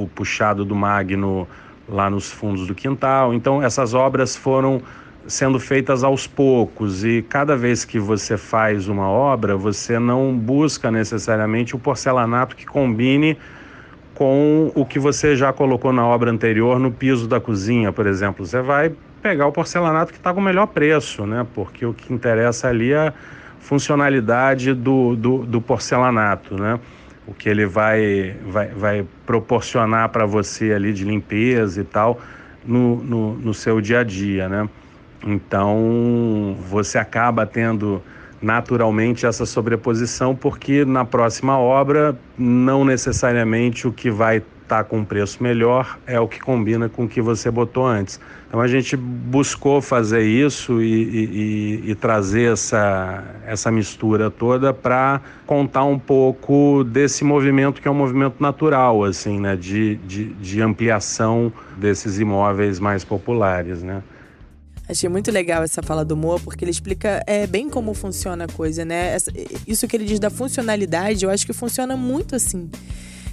o 0.04 0.10
puxado 0.14 0.66
do 0.66 0.76
magno 0.76 1.48
lá 1.88 2.10
nos 2.10 2.30
fundos 2.30 2.68
do 2.68 2.76
quintal. 2.76 3.34
Então 3.34 3.64
essas 3.64 3.94
obras 3.94 4.36
foram 4.36 4.82
sendo 5.28 5.60
feitas 5.60 6.04
aos 6.04 6.28
poucos 6.28 7.06
e 7.06 7.22
cada 7.22 7.56
vez 7.56 7.86
que 7.86 8.00
você 8.00 8.38
faz 8.38 8.88
uma 8.88 9.08
obra, 9.08 9.56
você 9.56 10.00
não 10.00 10.36
busca 10.36 10.90
necessariamente 10.92 11.76
o 11.76 11.80
porcelanato 11.80 12.56
que 12.56 12.66
combine 12.66 13.38
com 14.16 14.72
o 14.76 14.86
que 14.86 15.00
você 15.00 15.36
já 15.36 15.52
colocou 15.54 15.94
na 15.94 16.06
obra 16.06 16.32
anterior 16.32 16.80
no 16.80 16.92
piso 16.92 17.28
da 17.28 17.40
cozinha, 17.40 17.92
por 17.92 18.06
exemplo. 18.06 18.46
Você 18.46 18.62
vai 18.62 18.92
pegar 19.22 19.48
o 19.48 19.52
porcelanato 19.52 20.12
que 20.12 20.18
está 20.18 20.34
com 20.34 20.40
o 20.40 20.44
melhor 20.44 20.68
preço, 20.68 21.26
né? 21.26 21.46
Porque 21.54 21.86
o 21.86 21.94
que 21.94 22.14
interessa 22.14 22.68
ali 22.68 22.92
é 22.92 23.08
a 23.08 23.14
funcionalidade 23.60 24.74
do, 24.74 25.16
do, 25.16 25.38
do 25.40 25.62
porcelanato, 25.62 26.56
né? 26.56 26.80
O 27.26 27.34
que 27.34 27.48
ele 27.48 27.66
vai, 27.66 28.36
vai, 28.46 28.68
vai 28.68 29.06
proporcionar 29.26 30.10
para 30.10 30.26
você 30.26 30.74
ali 30.74 30.92
de 30.92 31.06
limpeza 31.06 31.82
e 31.82 31.84
tal 31.84 32.20
no, 32.66 32.98
no, 33.04 33.34
no 33.36 33.54
seu 33.54 33.80
dia 33.80 34.00
a 34.00 34.04
dia, 34.04 34.50
né? 34.50 34.68
Então 35.26 36.56
você 36.70 36.98
acaba 36.98 37.46
tendo 37.46 38.02
naturalmente 38.42 39.26
essa 39.26 39.46
sobreposição, 39.46 40.36
porque 40.36 40.84
na 40.84 41.06
próxima 41.06 41.58
obra, 41.58 42.18
não 42.38 42.84
necessariamente 42.84 43.88
o 43.88 43.92
que 43.92 44.10
vai 44.10 44.38
estar 44.38 44.84
tá 44.84 44.84
com 44.84 45.04
preço 45.04 45.44
melhor 45.44 46.00
é 46.08 46.20
o 46.20 46.28
que 46.28 46.40
combina 46.40 46.88
com 46.88 47.04
o 47.04 47.08
que 47.08 47.22
você 47.22 47.52
botou 47.52 47.86
antes. 47.86 48.20
Então 48.48 48.60
a 48.60 48.68
gente 48.68 48.96
buscou 48.98 49.82
fazer 49.82 50.24
isso 50.24 50.82
e, 50.82 51.82
e, 51.86 51.92
e 51.92 51.96
trazer 51.96 52.54
essa, 52.54 53.24
essa 53.46 53.70
mistura 53.70 54.32
toda 54.32 54.74
para 54.74 55.22
contar 55.46 55.84
um 55.84 56.00
pouco 56.00 56.84
desse 56.84 57.24
movimento 57.24 57.82
que 57.82 57.88
é 57.88 57.92
um 57.92 57.96
movimento 57.96 58.42
natural, 58.42 59.04
assim, 59.04 59.40
né, 59.40 59.56
de, 59.56 59.98
de, 59.98 60.34
de 60.34 60.62
ampliação 60.62 61.52
desses 61.78 62.20
imóveis 62.20 62.80
mais 62.80 63.04
populares, 63.04 63.84
né. 63.84 64.02
Achei 64.92 65.08
muito 65.08 65.32
legal 65.32 65.64
essa 65.64 65.82
fala 65.82 66.04
do 66.04 66.18
Moa, 66.18 66.38
porque 66.38 66.66
ele 66.66 66.72
explica 66.72 67.24
é, 67.26 67.48
bem 67.48 67.70
como 67.70 67.94
funciona 67.94 68.44
a 68.44 68.48
coisa, 68.48 68.84
né? 68.84 69.16
Essa, 69.16 69.32
isso 69.66 69.88
que 69.88 69.96
ele 69.96 70.04
diz 70.04 70.20
da 70.20 70.30
funcionalidade, 70.30 71.24
eu 71.24 71.32
acho 71.32 71.46
que 71.46 71.54
funciona 71.54 71.96
muito 71.96 72.36
assim. 72.36 72.70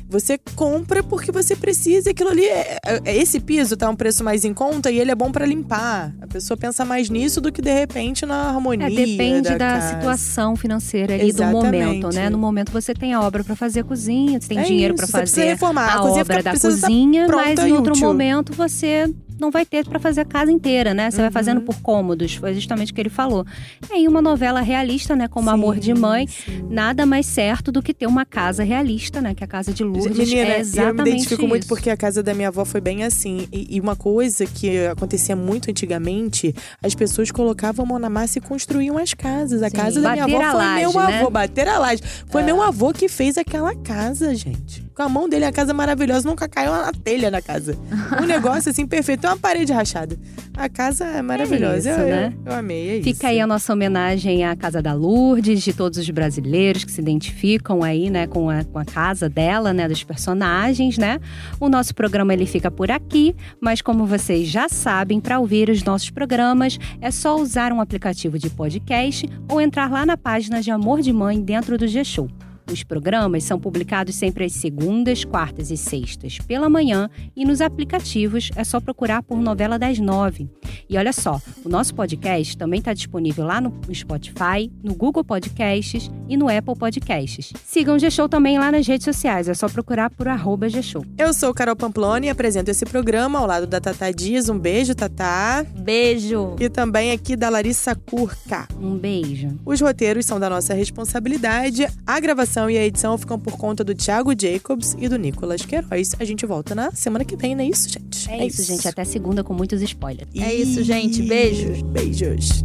Você 0.09 0.39
compra 0.55 1.03
porque 1.03 1.33
você 1.33 1.57
precisa, 1.57 2.11
aquilo 2.11 2.31
ali 2.31 2.47
é, 2.47 2.79
é, 3.05 3.17
esse 3.17 3.41
piso 3.41 3.77
tá 3.77 3.91
um 3.91 3.97
preço 3.97 4.23
mais 4.23 4.45
em 4.45 4.55
conta 4.55 4.91
e 4.91 5.01
ele 5.01 5.11
é 5.11 5.15
bom 5.17 5.33
para 5.33 5.45
limpar. 5.45 6.15
A 6.23 6.29
pessoa 6.29 6.57
pensa 6.57 6.85
mais 6.85 7.11
nisso 7.11 7.41
do 7.41 7.51
que 7.51 7.61
de 7.61 7.75
repente 7.75 8.25
na 8.25 8.51
harmonia. 8.51 8.87
É, 8.87 8.91
depende 8.91 9.51
da, 9.57 9.79
da 9.79 9.81
situação 9.81 10.55
financeira 10.55 11.13
ali 11.13 11.33
do 11.33 11.45
momento, 11.45 12.09
né? 12.15 12.31
No 12.31 12.39
momento 12.39 12.71
você 12.71 12.95
tem 12.95 13.13
a 13.13 13.21
obra 13.21 13.43
para 13.43 13.57
fazer 13.57 13.81
a 13.81 13.85
cozinha, 13.85 14.41
você 14.41 14.49
tem 14.49 14.61
é 14.61 14.63
dinheiro 14.63 14.95
para 14.95 15.09
fazer 15.09 15.45
reformar. 15.45 15.89
a, 15.89 15.95
a 15.97 16.05
obra 16.05 16.43
da 16.43 16.57
cozinha, 16.57 17.27
mas 17.29 17.59
em 17.59 17.73
outro 17.73 17.99
momento 17.99 18.55
você 18.55 19.13
não 19.39 19.51
vai 19.51 19.65
ter 19.65 19.87
para 19.87 19.99
fazer 19.99 20.23
a 20.23 20.25
casa 20.25 20.51
inteira, 20.51 20.93
né? 20.93 21.11
Você 21.11 21.19
uhum. 21.19 21.25
vai 21.25 21.31
fazendo 21.31 21.61
por 21.61 21.81
cômodos, 21.81 22.35
foi 22.35 22.55
justamente 22.55 22.93
o 22.93 22.95
que 22.95 23.01
ele 23.01 23.09
falou. 23.09 23.47
E 23.91 23.95
aí 23.95 24.09
uma 24.09 24.21
novela 24.21 24.61
realista, 24.61 25.15
né, 25.15 25.29
como 25.29 25.49
sim, 25.49 25.55
Amor 25.55 25.79
de 25.79 25.95
Mãe, 25.95 26.27
sim. 26.27 26.65
nada 26.69 27.07
mais 27.07 27.27
certo 27.27 27.71
do 27.71 27.83
que 27.83 27.95
ter 27.95 28.07
uma 28.07 28.25
casa 28.25 28.63
realista, 28.63 29.21
né, 29.21 29.35
que 29.35 29.43
é 29.43 29.47
a 29.47 29.49
casa 29.49 29.73
de 29.73 29.85
Lourdes 29.85 30.17
Menina, 30.17 30.55
é 30.55 30.61
exatamente 30.61 30.99
eu 30.99 31.05
me 31.05 31.11
identifico 31.11 31.43
isso. 31.43 31.49
muito 31.49 31.67
porque 31.67 31.91
a 31.91 31.97
casa 31.97 32.23
da 32.23 32.35
minha 32.35 32.49
avó 32.49 32.65
foi 32.65 32.81
bem 32.81 33.05
assim. 33.05 33.49
E, 33.53 33.77
e, 33.77 33.81
uma 33.81 33.97
coisa 33.97 34.47
que 34.47 34.87
acontecia 34.87 35.37
muito 35.37 35.71
antigamente, 35.71 36.55
as 36.83 36.95
pessoas 36.95 37.31
colocavam 37.31 37.85
a 37.85 37.89
mão 37.89 37.99
na 37.99 38.11
massa 38.11 38.39
e 38.39 38.41
construíam 38.41 38.99
as 38.99 39.15
casas. 39.15 39.63
A 39.63 39.71
sim. 39.71 39.77
casa 39.77 40.01
da 40.01 40.13
minha 40.13 40.25
avó 40.25 40.37
foi 40.37 40.53
laje, 40.53 40.81
meu 40.81 40.93
né? 40.93 41.21
avô, 41.21 41.31
bater 41.31 41.69
a 41.69 41.79
laje. 41.79 42.03
Foi 42.27 42.43
é. 42.43 42.45
meu 42.45 42.63
avô 42.63 42.93
que 42.93 43.09
fez 43.09 43.39
aquela 43.39 43.75
casa, 43.75 44.35
gente 44.35 44.88
com 44.99 45.05
a 45.05 45.09
mão 45.09 45.29
dele, 45.29 45.45
a 45.45 45.53
casa 45.53 45.73
maravilhosa, 45.73 46.29
nunca 46.29 46.49
caiu 46.49 46.73
uma 46.73 46.91
telha 46.93 47.31
na 47.31 47.41
casa. 47.41 47.79
Um 48.21 48.27
negócio 48.27 48.69
assim 48.69 48.85
perfeito, 48.85 49.21
tem 49.21 49.31
uma 49.31 49.37
parede 49.37 49.73
rachada. 49.73 50.19
A 50.57 50.69
casa 50.69 51.05
é 51.05 51.23
maravilhosa. 51.23 51.89
É 51.89 51.93
isso, 51.93 52.01
eu, 52.01 52.09
né? 52.09 52.35
eu, 52.45 52.53
eu, 52.53 52.59
amei, 52.59 52.99
é 52.99 53.03
Fica 53.05 53.11
isso. 53.11 53.27
aí 53.27 53.41
a 53.41 53.47
nossa 53.47 53.73
homenagem 53.73 54.45
à 54.45 54.57
Casa 54.57 54.83
da 54.83 54.93
Lourdes, 54.93 55.63
de 55.63 55.73
todos 55.73 56.01
os 56.01 56.11
brasileiros 56.11 56.83
que 56.83 56.91
se 56.91 57.01
identificam 57.01 57.85
aí, 57.85 58.11
né, 58.11 58.27
com 58.27 58.51
a, 58.51 58.65
com 58.65 58.77
a 58.77 58.85
casa 58.85 59.29
dela, 59.29 59.73
né, 59.73 59.87
dos 59.87 60.03
personagens, 60.03 60.99
né? 60.99 61.21
O 61.61 61.69
nosso 61.69 61.95
programa 61.95 62.35
ele 62.35 62.45
fica 62.45 62.69
por 62.69 62.91
aqui, 62.91 63.37
mas 63.61 63.81
como 63.81 64.05
vocês 64.05 64.49
já 64.49 64.69
sabem, 64.69 65.21
para 65.21 65.39
ouvir 65.39 65.71
os 65.71 65.85
nossos 65.85 66.11
programas 66.11 66.77
é 67.01 67.13
só 67.13 67.37
usar 67.37 67.73
um 67.73 67.81
aplicativo 67.81 68.37
de 68.37 68.51
podcast 68.51 69.29
ou 69.49 69.61
entrar 69.61 69.89
lá 69.89 70.05
na 70.05 70.17
página 70.17 70.61
de 70.61 70.73
Amor 70.73 71.03
de 71.03 71.13
Mãe 71.13 71.41
dentro 71.41 71.79
do 71.79 71.87
G-Show. 71.87 72.29
Os 72.71 72.83
programas 72.83 73.45
são 73.45 73.59
publicados 73.59 74.15
sempre 74.15 74.45
às 74.45 74.53
segundas, 74.53 75.25
quartas 75.25 75.71
e 75.71 75.77
sextas 75.77 76.39
pela 76.39 76.69
manhã 76.69 77.09
e 77.35 77.45
nos 77.45 77.63
aplicativos 77.63 78.51
é 78.57 78.63
só 78.63 78.79
procurar 78.79 79.23
por 79.23 79.41
Novela 79.41 79.79
das 79.79 79.99
Nove. 79.99 80.51
E 80.89 80.97
olha 80.97 81.13
só, 81.13 81.39
o 81.65 81.69
nosso 81.69 81.95
podcast 81.95 82.57
também 82.57 82.79
está 82.79 82.95
disponível 82.95 83.45
lá 83.45 83.61
no 83.61 83.75
Spotify, 83.93 84.73
no 84.83 84.95
Google 84.95 85.23
Podcasts 85.23 86.11
e 86.27 86.35
no 86.35 86.49
Apple 86.49 86.75
Podcasts. 86.75 87.53
Sigam 87.67 87.97
o 87.97 87.99
G-Show 87.99 88.27
também 88.27 88.59
lá 88.59 88.73
nas 88.73 88.87
redes 88.87 89.05
sociais, 89.05 89.49
é 89.49 89.55
só 89.55 89.69
procurar 89.69 90.09
por 90.09 90.27
arroba 90.29 90.67
G-Show. 90.69 91.05
Eu 91.19 91.35
sou 91.35 91.53
Carol 91.53 91.77
Pamploni 91.77 92.29
e 92.29 92.31
apresento 92.31 92.71
esse 92.71 92.87
programa 92.87 93.39
ao 93.39 93.47
lado 93.47 93.67
da 93.67 93.81
Tata 93.81 94.11
Dias. 94.13 94.49
Um 94.49 94.59
beijo, 94.59 94.95
Tata. 94.95 95.67
Beijo. 95.79 96.57
E 96.59 96.71
também 96.71 97.13
aqui 97.13 97.37
da 97.37 97.51
Larissa 97.51 97.95
Curca. 97.95 98.67
Um 98.81 98.97
beijo. 98.97 99.59
Os 99.67 99.81
roteiros 99.83 100.25
são 100.25 100.41
da 100.41 100.49
nossa 100.49 100.73
responsabilidade. 100.73 101.87
A 102.07 102.19
gravação 102.19 102.71
e 102.71 102.79
a 102.79 102.85
edição 102.85 103.19
ficam 103.19 103.39
por 103.39 103.59
conta 103.59 103.85
do 103.85 103.95
Thiago 103.95 104.33
Jacobs 104.39 104.97
e 104.99 105.07
do 105.07 105.19
Nicolas 105.19 105.67
Queiroz. 105.67 106.13
A 106.19 106.25
gente 106.25 106.47
volta 106.47 106.75
na 106.75 106.91
semana 106.93 107.27
que 107.27 107.37
vem, 107.37 107.55
não 107.55 107.63
é 107.63 107.69
isso, 107.69 107.91
gente? 107.91 108.31
É, 108.31 108.47
isso, 108.47 108.63
gente. 108.63 108.89
Até 108.89 109.05
segunda 109.05 109.45
com 109.45 109.53
muitos 109.53 109.83
spoilers. 109.83 110.29
É 110.35 110.55
isso, 110.79 110.85
gente. 110.85 111.23
Beijos. 111.23 111.83
Beijos. 111.83 112.65